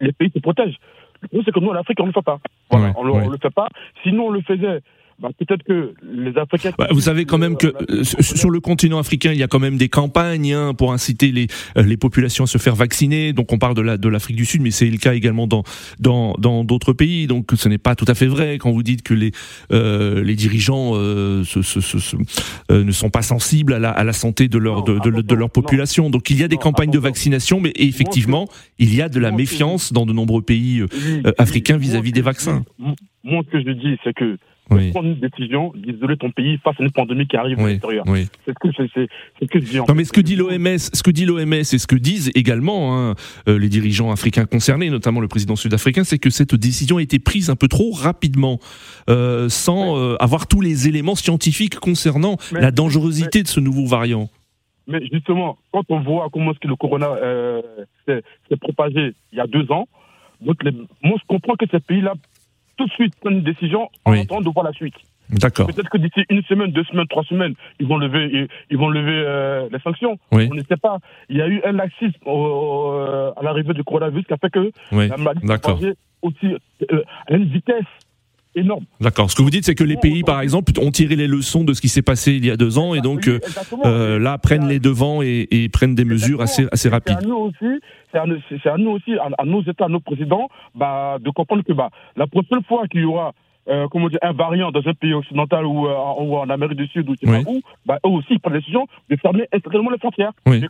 les 0.00 0.12
pays 0.12 0.30
se 0.34 0.40
protègent. 0.40 0.78
Le 1.20 1.28
problème, 1.28 1.44
c'est 1.46 1.52
que 1.52 1.60
nous, 1.60 1.70
en 1.70 1.74
Afrique, 1.74 1.98
on 2.00 2.04
ne 2.04 2.08
le 2.08 2.12
fait 2.12 2.22
pas. 2.22 2.38
on 2.70 2.78
ne 2.78 3.30
le 3.30 3.38
fait 3.38 3.50
pas. 3.50 3.68
Sinon, 4.04 4.26
on 4.26 4.30
le 4.30 4.40
faisait 4.42 4.80
bah, 5.20 5.30
peut-être 5.36 5.64
que 5.64 5.94
les 6.04 6.36
Africains. 6.38 6.70
Bah, 6.78 6.86
vous 6.92 7.00
savez 7.00 7.24
quand 7.24 7.38
même 7.38 7.56
que 7.56 7.66
euh, 7.90 8.04
sur 8.04 8.50
le 8.50 8.60
continent 8.60 8.98
africain, 8.98 9.32
il 9.32 9.38
y 9.38 9.42
a 9.42 9.48
quand 9.48 9.58
même 9.58 9.76
des 9.76 9.88
campagnes 9.88 10.52
hein, 10.52 10.74
pour 10.74 10.92
inciter 10.92 11.32
les 11.32 11.48
euh, 11.76 11.82
les 11.82 11.96
populations 11.96 12.44
à 12.44 12.46
se 12.46 12.58
faire 12.58 12.76
vacciner. 12.76 13.32
Donc 13.32 13.52
on 13.52 13.58
parle 13.58 13.74
de 13.74 13.80
la 13.80 13.96
de 13.96 14.08
l'Afrique 14.08 14.36
du 14.36 14.44
Sud, 14.44 14.62
mais 14.62 14.70
c'est 14.70 14.88
le 14.88 14.96
cas 14.96 15.14
également 15.14 15.48
dans 15.48 15.64
dans 15.98 16.34
dans 16.34 16.62
d'autres 16.62 16.92
pays. 16.92 17.26
Donc 17.26 17.50
ce 17.56 17.68
n'est 17.68 17.78
pas 17.78 17.96
tout 17.96 18.04
à 18.06 18.14
fait 18.14 18.26
vrai 18.26 18.58
quand 18.58 18.70
vous 18.70 18.84
dites 18.84 19.02
que 19.02 19.12
les 19.12 19.32
euh, 19.72 20.22
les 20.22 20.36
dirigeants 20.36 20.92
euh, 20.94 21.42
ne 22.70 22.92
sont 22.92 23.10
pas 23.10 23.22
sensibles 23.22 23.72
à 23.72 23.80
la 23.80 23.90
à 23.90 24.04
la 24.04 24.12
santé 24.12 24.46
de 24.46 24.58
leur 24.58 24.84
de, 24.84 24.98
de, 24.98 25.34
leur 25.34 25.50
population. 25.50 26.10
Donc 26.10 26.30
il 26.30 26.38
y 26.38 26.44
a 26.44 26.48
des 26.48 26.58
campagnes 26.58 26.92
de 26.92 26.98
vaccination, 26.98 27.58
mais 27.60 27.72
effectivement 27.74 28.46
il 28.78 28.94
y 28.94 29.02
a 29.02 29.08
de 29.08 29.18
la 29.18 29.32
méfiance 29.32 29.92
dans 29.92 30.06
de 30.06 30.12
nombreux 30.12 30.42
pays 30.42 30.84
africains 31.38 31.76
vis-à-vis 31.76 32.12
des 32.12 32.22
vaccins. 32.22 32.64
Moi, 33.24 33.42
ce 33.46 33.50
que 33.50 33.60
je 33.60 33.70
dis, 33.72 33.98
c'est 34.04 34.14
que 34.14 34.38
prendre 34.68 35.08
une 35.08 35.20
décision 35.20 35.72
d'isoler 35.74 36.16
ton 36.16 36.30
pays 36.30 36.58
face 36.58 36.76
à 36.78 36.82
une 36.82 36.90
pandémie 36.90 37.26
qui 37.26 37.36
arrive 37.36 37.58
à 37.60 37.68
l'extérieur. 37.68 38.04
C'est 38.06 38.52
ce 38.52 38.52
que, 38.52 38.68
c'est, 38.76 39.08
ce 39.40 39.44
que 39.46 39.60
je 39.60 39.64
dis. 39.64 39.76
non, 39.76 39.94
mais 39.94 40.04
ce 40.04 40.12
que 40.12 40.20
dit 40.20 40.36
l'OMS, 40.36 40.78
ce 40.78 41.02
que 41.02 41.10
dit 41.10 41.24
l'OMS 41.24 41.52
et 41.52 41.64
ce 41.64 41.86
que 41.86 41.96
disent 41.96 42.30
également 42.34 42.96
hein, 42.96 43.14
euh, 43.48 43.58
les 43.58 43.68
dirigeants 43.68 44.10
africains 44.10 44.44
concernés, 44.44 44.90
notamment 44.90 45.20
le 45.20 45.28
président 45.28 45.56
sud-africain, 45.56 46.04
c'est 46.04 46.18
que 46.18 46.30
cette 46.30 46.54
décision 46.54 46.98
a 46.98 47.02
été 47.02 47.18
prise 47.18 47.50
un 47.50 47.56
peu 47.56 47.68
trop 47.68 47.92
rapidement, 47.92 48.58
euh, 49.08 49.48
sans 49.48 49.96
euh, 49.96 50.16
avoir 50.20 50.46
tous 50.46 50.60
les 50.60 50.88
éléments 50.88 51.14
scientifiques 51.14 51.76
concernant 51.76 52.36
la 52.52 52.70
dangerosité 52.70 53.42
de 53.42 53.48
ce 53.48 53.60
nouveau 53.60 53.86
variant. 53.86 54.28
Mais 54.86 55.00
justement, 55.12 55.58
quand 55.72 55.84
on 55.90 56.00
voit 56.00 56.28
comment 56.32 56.52
est-ce 56.52 56.60
que 56.60 56.68
le 56.68 56.76
corona 56.76 57.08
s'est, 58.06 58.22
propagé 58.60 59.12
il 59.32 59.38
y 59.38 59.40
a 59.40 59.46
deux 59.46 59.70
ans, 59.70 59.86
donc 60.40 60.62
les, 60.62 60.70
moi 61.02 61.16
je 61.18 61.26
comprends 61.26 61.54
que 61.56 61.66
ces 61.70 61.80
pays-là 61.80 62.14
tout 62.78 62.86
de 62.86 62.92
suite 62.92 63.14
prendre 63.16 63.36
une 63.36 63.42
décision 63.42 63.90
en 64.04 64.12
attendant 64.12 64.40
de 64.40 64.50
voir 64.50 64.64
la 64.64 64.72
suite. 64.72 64.94
D'accord. 65.30 65.66
Peut-être 65.66 65.90
que 65.90 65.98
d'ici 65.98 66.24
une 66.30 66.42
semaine, 66.44 66.70
deux 66.70 66.84
semaines, 66.84 67.06
trois 67.08 67.24
semaines, 67.24 67.54
ils 67.80 67.86
vont 67.86 67.98
lever, 67.98 68.48
ils, 68.70 68.78
vont 68.78 68.88
lever 68.88 69.22
euh, 69.26 69.68
les 69.70 69.78
sanctions. 69.80 70.18
On 70.32 70.38
ne 70.38 70.62
sait 70.62 70.78
pas. 70.78 70.98
Il 71.28 71.36
y 71.36 71.42
a 71.42 71.48
eu 71.48 71.60
un 71.64 71.72
laxisme 71.72 72.18
euh, 72.26 73.32
à 73.36 73.42
l'arrivée 73.42 73.74
du 73.74 73.84
coronavirus 73.84 74.24
qui 74.26 74.32
a 74.32 74.38
fait 74.38 74.50
que 74.50 74.70
la 74.92 75.16
maladie 75.18 75.92
aussi 76.22 76.56
euh, 76.90 77.02
à 77.28 77.34
une 77.34 77.44
vitesse 77.44 77.84
énorme. 78.54 78.84
D'accord. 79.00 79.30
Ce 79.30 79.36
que 79.36 79.42
vous 79.42 79.50
dites, 79.50 79.64
c'est 79.64 79.74
que 79.74 79.84
les 79.84 79.96
pays, 79.96 80.22
par 80.22 80.40
exemple, 80.40 80.72
ont 80.80 80.90
tiré 80.90 81.16
les 81.16 81.26
leçons 81.26 81.64
de 81.64 81.72
ce 81.72 81.80
qui 81.80 81.88
s'est 81.88 82.02
passé 82.02 82.32
il 82.32 82.46
y 82.46 82.50
a 82.50 82.56
deux 82.56 82.78
ans 82.78 82.94
et 82.94 83.00
donc 83.00 83.30
là 83.84 84.38
prennent 84.38 84.68
les 84.68 84.80
devants 84.80 85.22
et, 85.22 85.68
prennent 85.72 85.94
des 85.94 86.04
mesures 86.04 86.40
assez, 86.40 86.66
assez 86.72 86.88
rapides. 86.88 87.18
C'est 87.20 87.24
à 87.24 87.28
nous 87.28 87.36
aussi, 87.36 87.80
c'est 88.10 88.18
à, 88.18 88.76
nous 88.76 88.90
aussi, 88.90 89.12
à, 89.18 89.44
nos 89.44 89.62
États, 89.62 89.84
à 89.84 89.88
nos 89.88 90.00
présidents, 90.00 90.48
bah, 90.74 91.18
de 91.20 91.30
comprendre 91.30 91.62
que 91.62 91.72
bah, 91.72 91.90
la 92.16 92.26
prochaine 92.26 92.62
fois 92.66 92.86
qu'il 92.88 93.00
y 93.02 93.04
aura 93.04 93.32
euh, 93.68 93.86
comment 93.90 94.08
dire, 94.08 94.18
un 94.22 94.32
variant 94.32 94.70
dans 94.70 94.80
un 94.86 94.94
pays 94.94 95.12
occidental 95.12 95.66
ou, 95.66 95.86
euh, 95.86 95.92
en 95.94 96.48
Amérique 96.48 96.78
du 96.78 96.86
Sud 96.86 97.08
ou 97.10 97.14
pas 97.26 97.40
où, 97.46 97.60
bah, 97.84 97.98
eux 98.06 98.08
aussi 98.08 98.28
ils 98.30 98.40
prennent 98.40 98.54
la 98.54 98.60
décision 98.60 98.86
de 99.10 99.16
fermer 99.16 99.44
extrêmement 99.52 99.90
les 99.90 99.98
frontières. 99.98 100.32
Oui, 100.46 100.62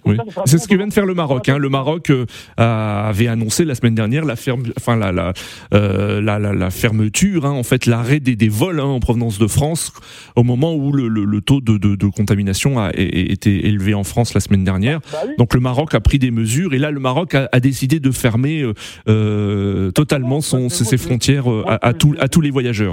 C'est 0.47 0.59
ce 0.59 0.67
que 0.67 0.75
vient 0.75 0.89
de 0.89 0.93
faire 0.93 1.07
le 1.07 1.15
Maroc. 1.15 1.49
Hein. 1.49 1.59
Le 1.59 1.69
Maroc 1.69 2.11
euh, 2.11 2.27
avait 2.57 3.29
annoncé 3.29 3.65
la 3.65 3.77
semaine 3.77 3.95
dernière 3.95 4.25
la, 4.25 4.35
ferme, 4.35 4.65
enfin, 4.77 4.97
la, 4.97 5.13
la, 5.13 5.33
la, 5.71 6.39
la, 6.39 6.71
fermeture, 6.71 7.47
hein, 7.47 7.53
en 7.53 7.63
fait 7.63 7.87
l'arrêt 7.87 8.21
des, 8.21 8.35
des 8.35 8.49
vols 8.49 8.81
hein, 8.81 8.85
en 8.85 9.01
provenance 9.01 9.39
de 9.39 9.47
France 9.47 9.93
au 10.35 10.43
moment 10.43 10.75
où 10.75 10.93
le, 10.93 11.09
le, 11.09 11.41
taux 11.41 11.61
de, 11.61 11.79
de, 11.79 11.95
de, 11.95 12.07
contamination 12.07 12.79
a 12.81 12.91
été 12.95 13.67
élevé 13.69 13.95
en 13.95 14.05
France 14.05 14.35
la 14.35 14.41
semaine 14.41 14.65
dernière. 14.65 15.01
Bah 15.13 15.19
Donc 15.39 15.55
le 15.55 15.61
Maroc 15.61 15.95
a 15.95 16.01
pris 16.01 16.19
des 16.19 16.31
mesures 16.31 16.75
et 16.75 16.79
là 16.79 16.91
le 16.91 17.01
Maroc 17.01 17.35
a, 17.35 17.49
a 17.53 17.61
décidé 17.61 18.01
de 18.01 18.11
fermer 18.11 18.65
totalement 19.95 20.41
son, 20.41 20.69
ses, 20.69 20.99
frontières 20.99 21.47
à, 21.67 21.75
à, 21.75 21.89
à 21.91 22.29
tous 22.29 22.41
les 22.41 22.51
voyageurs. 22.51 22.88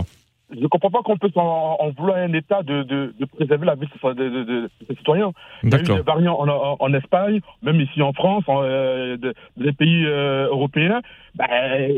Je 0.54 0.60
ne 0.60 0.68
comprends 0.68 0.92
pas 0.92 1.02
qu'on 1.02 1.18
peut 1.18 1.32
en, 1.36 1.90
vouloir 1.98 2.18
un 2.18 2.32
État 2.34 2.62
de, 2.62 2.84
de, 2.84 3.16
de, 3.20 3.26
préserver 3.26 3.66
la 3.66 3.74
vie 3.74 3.88
de, 3.88 4.70
ses 4.88 4.96
citoyens. 4.96 5.32
Il 5.64 5.72
y 5.72 5.76
a 5.76 5.80
eu 5.80 5.84
des 5.84 6.02
variants 6.02 6.38
en, 6.40 6.78
en, 6.80 6.94
Espagne, 6.94 7.42
même 7.64 7.82
ici 7.82 8.00
en 8.04 8.14
France, 8.14 8.44
en, 8.48 8.62
euh, 8.62 9.18
des 9.58 9.72
pays 9.72 10.06
euh, 10.06 10.48
européens. 10.50 11.02
Ben, 11.34 11.48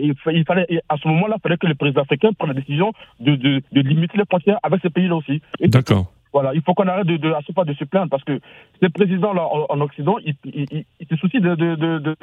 il, 0.02 0.46
fallait, 0.46 0.66
à 0.88 0.96
ce 0.96 1.08
moment-là, 1.10 1.36
il 1.38 1.42
fallait 1.42 1.58
que 1.58 1.68
les 1.68 1.76
présidents 1.76 2.04
africains 2.04 2.32
prennent 2.32 2.54
la 2.54 2.60
décision 2.60 2.94
de 3.20 3.62
limiter 3.82 4.18
les 4.18 4.26
frontières 4.26 4.60
avec 4.64 4.82
ces 4.82 4.90
pays-là 4.90 5.18
aussi. 5.18 5.42
D'accord. 5.60 6.14
Voilà, 6.34 6.54
il 6.54 6.62
faut 6.62 6.74
qu'on 6.74 6.88
arrête 6.88 7.08
de, 7.08 7.18
de, 7.18 7.32
à 7.32 7.40
ce 7.46 7.52
pas 7.52 7.64
de 7.64 7.74
se 7.74 7.84
plaindre 7.84 8.10
parce 8.10 8.24
que 8.24 8.40
ces 8.82 8.90
présidents-là 8.90 9.48
en, 9.70 9.82
Occident, 9.82 10.18
ils, 10.26 10.36
ils, 10.46 10.86
ils, 11.00 11.08
se 11.08 11.16
soucient 11.16 11.40
de, 11.40 11.56
de, 11.56 11.76
de, 11.76 12.16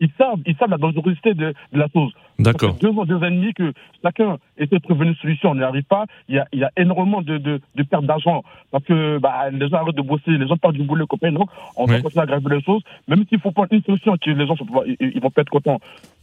ils 0.00 0.10
savent, 0.16 0.40
ils 0.46 0.56
savent 0.56 0.70
la 0.70 0.78
dangerosité 0.78 1.34
de, 1.34 1.54
de 1.72 1.78
la 1.78 1.86
chose. 1.88 2.12
D'accord. 2.38 2.74
Deux 2.80 2.88
ans, 2.88 3.04
deux 3.04 3.22
ennemis 3.22 3.52
que 3.52 3.72
chacun 4.02 4.38
essaie 4.56 4.76
de 4.76 4.82
trouver 4.82 5.06
une 5.06 5.14
solution, 5.16 5.50
on 5.50 5.54
n'y 5.54 5.62
arrive 5.62 5.84
pas. 5.84 6.06
Il 6.28 6.36
y 6.36 6.38
a, 6.38 6.46
il 6.52 6.58
y 6.58 6.64
a 6.64 6.70
énormément 6.76 7.20
de, 7.20 7.36
de, 7.36 7.60
de 7.74 7.82
pertes 7.82 8.06
d'argent 8.06 8.42
parce 8.70 8.84
que 8.84 9.18
bah, 9.18 9.50
les 9.50 9.68
gens 9.68 9.76
arrêtent 9.76 9.96
de 9.96 10.02
bosser, 10.02 10.30
les 10.30 10.48
gens 10.48 10.56
partent 10.56 10.74
du 10.74 10.82
boulot, 10.82 11.06
copains. 11.06 11.32
Donc, 11.32 11.50
on 11.76 11.84
va 11.84 12.00
continuer 12.00 12.20
à 12.20 12.22
aggraver 12.22 12.56
les 12.56 12.62
choses. 12.62 12.82
Même 13.08 13.24
s'il 13.28 13.40
faut 13.40 13.50
prendre 13.52 13.68
une 13.72 13.82
solution, 13.82 14.16
les 14.24 14.46
gens 14.46 14.56
ils, 14.86 14.96
ils 15.00 15.20
vont 15.20 15.30
pas 15.30 15.42
être 15.42 15.50
contents 15.50 15.80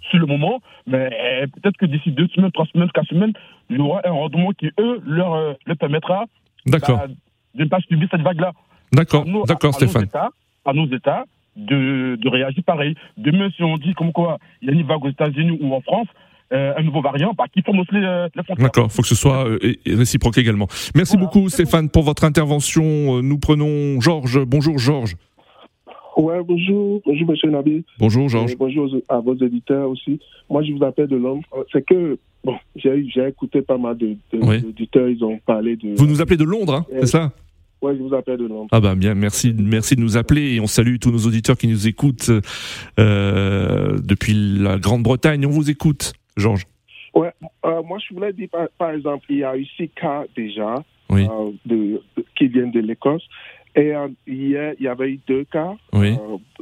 sur 0.09 0.19
le 0.19 0.25
moment, 0.25 0.61
mais 0.87 1.09
eh, 1.11 1.47
peut-être 1.47 1.77
que 1.77 1.85
d'ici 1.85 2.11
deux 2.11 2.27
semaines, 2.29 2.51
trois 2.51 2.65
semaines, 2.67 2.89
quatre 2.91 3.07
semaines, 3.07 3.33
il 3.69 3.77
y 3.77 3.79
aura 3.79 4.01
un 4.05 4.11
rendement 4.11 4.51
qui 4.51 4.71
eux 4.79 5.01
leur, 5.05 5.33
euh, 5.33 5.53
leur 5.65 5.77
permettra 5.77 6.25
D'accord. 6.67 6.97
Bah, 6.97 7.07
de 7.55 7.63
ne 7.63 7.69
pas 7.69 7.79
subir 7.79 8.07
cette 8.11 8.21
vague-là. 8.21 8.51
D'accord, 8.93 9.25
d'accord, 9.45 9.73
Stéphane. 9.73 10.07
à 10.13 10.73
nos 10.73 10.87
États 10.87 11.25
de, 11.55 12.17
de, 12.21 12.29
réagir 12.29 12.63
pareil. 12.63 12.95
Demain, 13.17 13.49
si 13.55 13.63
on 13.63 13.77
dit 13.77 13.93
comme 13.95 14.11
quoi 14.11 14.37
il 14.61 14.69
y 14.69 14.71
a 14.71 14.73
une 14.73 14.85
vague 14.85 15.03
aux 15.03 15.09
États-Unis 15.09 15.57
ou 15.61 15.73
en 15.73 15.81
France, 15.81 16.07
euh, 16.53 16.73
un 16.77 16.83
nouveau 16.83 17.01
variant, 17.01 17.33
bah, 17.37 17.45
qui 17.51 17.61
forme 17.61 17.79
aussi 17.79 17.95
euh, 17.95 18.29
les 18.35 18.43
frontières. 18.43 18.67
D'accord, 18.67 18.85
il 18.85 18.91
faut 18.91 19.01
que 19.01 19.07
ce 19.07 19.15
soit 19.15 19.47
euh, 19.47 19.59
réciproque 19.85 20.37
également. 20.37 20.67
Merci 20.95 21.17
beaucoup 21.17 21.49
Stéphane 21.49 21.89
pour 21.89 22.03
votre 22.03 22.23
intervention. 22.23 23.21
Nous 23.21 23.39
prenons 23.39 23.99
Georges. 23.99 24.39
Bonjour 24.45 24.77
Georges. 24.77 25.15
Ouais, 26.17 26.41
bonjour, 26.43 27.01
bonjour 27.05 27.27
Monsieur 27.29 27.51
Nabi. 27.51 27.85
Bonjour 27.99 28.27
Georges. 28.27 28.57
bonjour 28.57 28.89
à 29.07 29.19
vos 29.19 29.35
éditeurs 29.35 29.87
aussi. 29.89 30.19
Moi, 30.49 30.63
je 30.63 30.73
vous 30.73 30.83
appelle 30.83 31.07
de 31.07 31.15
Londres. 31.15 31.43
C'est 31.71 31.85
que 31.85 32.17
bon, 32.43 32.55
j'ai 32.75 33.05
écouté 33.27 33.61
pas 33.61 33.77
mal 33.77 33.97
d'éditeurs, 33.97 35.09
ils 35.09 35.23
ont 35.23 35.37
parlé 35.45 35.75
de. 35.75 35.95
Vous 35.95 36.07
nous 36.07 36.19
appelez 36.19 36.37
de 36.37 36.43
Londres, 36.43 36.73
hein, 36.73 36.85
c'est 37.01 37.07
ça? 37.07 37.31
oui, 37.81 37.93
je 37.95 38.01
vous 38.01 38.15
appelle 38.15 38.37
de 38.37 38.47
Londres. 38.47 38.69
Ah 38.71 38.79
bah 38.79 38.95
bien, 38.95 39.13
merci, 39.13 39.53
merci 39.55 39.95
de 39.95 40.01
nous 40.01 40.17
appeler 40.17 40.55
et 40.55 40.59
on 40.59 40.65
salue 40.65 40.95
tous 40.99 41.11
nos 41.11 41.27
auditeurs 41.27 41.57
qui 41.57 41.67
nous 41.67 41.87
écoutent 41.87 42.31
euh, 42.99 43.97
depuis 44.03 44.33
la 44.33 44.79
Grande-Bretagne. 44.79 45.45
On 45.45 45.51
vous 45.51 45.69
écoute, 45.69 46.13
Georges. 46.35 46.65
Ouais, 47.13 47.31
euh, 47.65 47.83
moi 47.83 47.99
je 47.99 48.15
voulais 48.15 48.33
dire 48.33 48.49
par, 48.77 48.91
exemple, 48.91 49.25
il 49.29 49.37
y 49.37 49.43
a 49.43 49.55
eu 49.55 49.65
six 49.77 49.89
cas 49.89 50.23
déjà 50.35 50.83
euh, 51.11 51.51
de, 51.65 52.01
qui 52.35 52.47
viennent 52.47 52.71
de 52.71 52.79
l'Écosse 52.79 53.23
Et 53.75 53.93
hier, 54.25 54.73
il 54.79 54.83
y 54.83 54.87
avait 54.87 55.11
eu 55.11 55.19
deux 55.27 55.43
cas 55.43 55.75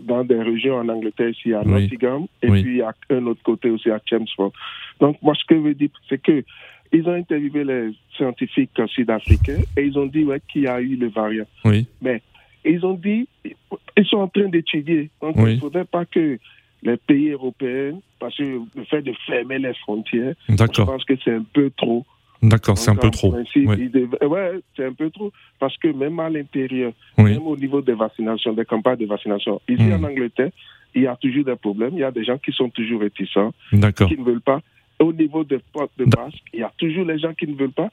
dans 0.01 0.23
des 0.23 0.41
régions 0.41 0.75
en 0.75 0.89
Angleterre, 0.89 1.29
ici 1.29 1.53
à 1.53 1.63
Nottingham, 1.63 2.25
et 2.41 2.47
puis 2.49 2.81
à 2.81 2.93
un 3.09 3.25
autre 3.27 3.41
côté 3.43 3.69
aussi 3.69 3.89
à 3.89 3.99
Chelmsford. 4.05 4.51
Donc, 4.99 5.21
moi, 5.21 5.33
ce 5.35 5.45
que 5.45 5.55
je 5.55 5.61
veux 5.61 5.73
dire, 5.73 5.89
c'est 6.09 6.21
que 6.21 6.43
ils 6.91 7.07
ont 7.07 7.13
interviewé 7.13 7.63
les 7.63 7.91
scientifiques 8.15 8.71
sud-africains 8.87 9.61
et 9.75 9.83
ils 9.83 9.97
ont 9.97 10.05
dit 10.05 10.23
ouais, 10.23 10.41
qu'il 10.47 10.63
y 10.63 10.67
a 10.67 10.79
eu 10.79 10.95
le 10.95 11.09
variant. 11.09 11.45
Oui. 11.65 11.87
Mais 12.01 12.21
ils 12.63 12.85
ont 12.85 12.93
dit, 12.93 13.27
ils 13.43 14.05
sont 14.05 14.17
en 14.17 14.27
train 14.27 14.47
d'étudier. 14.47 15.09
Donc, 15.21 15.35
il 15.37 15.43
ne 15.43 15.57
faudrait 15.57 15.85
pas 15.85 16.05
que 16.05 16.37
les 16.83 16.97
pays 16.97 17.31
européens, 17.31 17.99
parce 18.19 18.37
que 18.37 18.43
le 18.43 18.83
fait 18.85 19.01
de 19.01 19.13
fermer 19.25 19.59
les 19.59 19.73
frontières, 19.73 20.35
je 20.47 20.83
pense 20.83 21.03
que 21.05 21.13
c'est 21.23 21.33
un 21.33 21.45
peu 21.53 21.71
trop. 21.75 22.05
D'accord, 22.49 22.77
c'est 22.77 22.91
un 22.91 22.95
peu 22.95 23.09
trop. 23.09 23.33
oui, 23.55 23.91
ouais 24.21 24.51
c'est 24.75 24.85
un 24.85 24.93
peu 24.93 25.09
trop. 25.09 25.31
Parce 25.59 25.77
que 25.77 25.87
même 25.87 26.19
à 26.19 26.29
l'intérieur, 26.29 26.91
même 27.17 27.45
au 27.45 27.57
niveau 27.57 27.81
des 27.81 27.93
vaccinations, 27.93 28.53
des 28.53 28.65
campagnes 28.65 28.97
de 28.97 29.05
vaccination, 29.05 29.61
ici 29.67 29.91
en 29.93 29.99
hmm. 29.99 30.05
Angleterre, 30.05 30.51
il 30.93 31.03
y 31.03 31.07
a 31.07 31.15
toujours 31.15 31.43
des 31.43 31.55
problèmes. 31.55 31.91
Il 31.93 31.99
y 31.99 32.03
a 32.03 32.11
des 32.11 32.23
gens 32.23 32.37
qui 32.37 32.51
sont 32.51 32.69
toujours 32.69 33.01
réticents, 33.01 33.53
qui 33.69 33.75
ne 33.75 34.23
veulent 34.23 34.41
pas. 34.41 34.61
Au 34.99 35.11
niveau 35.11 35.43
des 35.43 35.59
portes 35.73 35.91
de 35.97 36.05
masque, 36.05 36.41
il 36.53 36.61
y 36.61 36.63
a 36.63 36.71
toujours 36.77 37.05
les 37.05 37.19
gens 37.19 37.33
qui 37.33 37.47
ne 37.47 37.55
veulent 37.55 37.71
pas. 37.71 37.89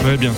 Très 0.00 0.16
bien. 0.16 0.32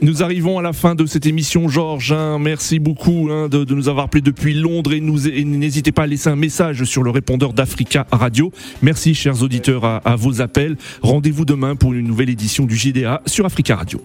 Nous, 0.00 0.22
arrivons 0.22 0.58
à 0.58 0.62
la 0.62 0.72
fin 0.72 0.94
de 0.94 1.04
cette 1.04 1.26
émission, 1.26 1.68
Georges. 1.68 2.12
Hein. 2.12 2.38
merci 2.38 2.78
beaucoup 2.78 3.28
hein, 3.30 3.48
de, 3.48 3.64
nous 3.74 3.88
avoir 3.88 4.06
appelé 4.06 4.22
depuis 4.22 4.54
Londres 4.54 4.92
et, 4.92 5.00
n'hésitez 5.00 5.92
pas 5.92 6.04
à 6.04 6.06
laisser 6.06 6.28
un 6.28 6.36
message 6.36 6.84
sur 6.84 7.02
le 7.02 7.10
répondeur 7.10 7.52
d'Africa 7.52 8.06
Radio. 8.12 8.52
Merci, 8.82 9.14
chers 9.14 9.42
auditeurs, 9.42 9.84
à 9.84 10.16
vos 10.16 10.40
appels. 10.40 10.76
Rendez-vous 11.02 11.44
demain 11.44 11.76
pour 11.76 11.92
une 11.92 12.06
nouvelle 12.06 12.30
édition 12.30 12.64
du 12.64 12.76
JDA 12.76 13.22
sur 13.26 13.44
Africa 13.44 13.76
Radio. 13.76 14.00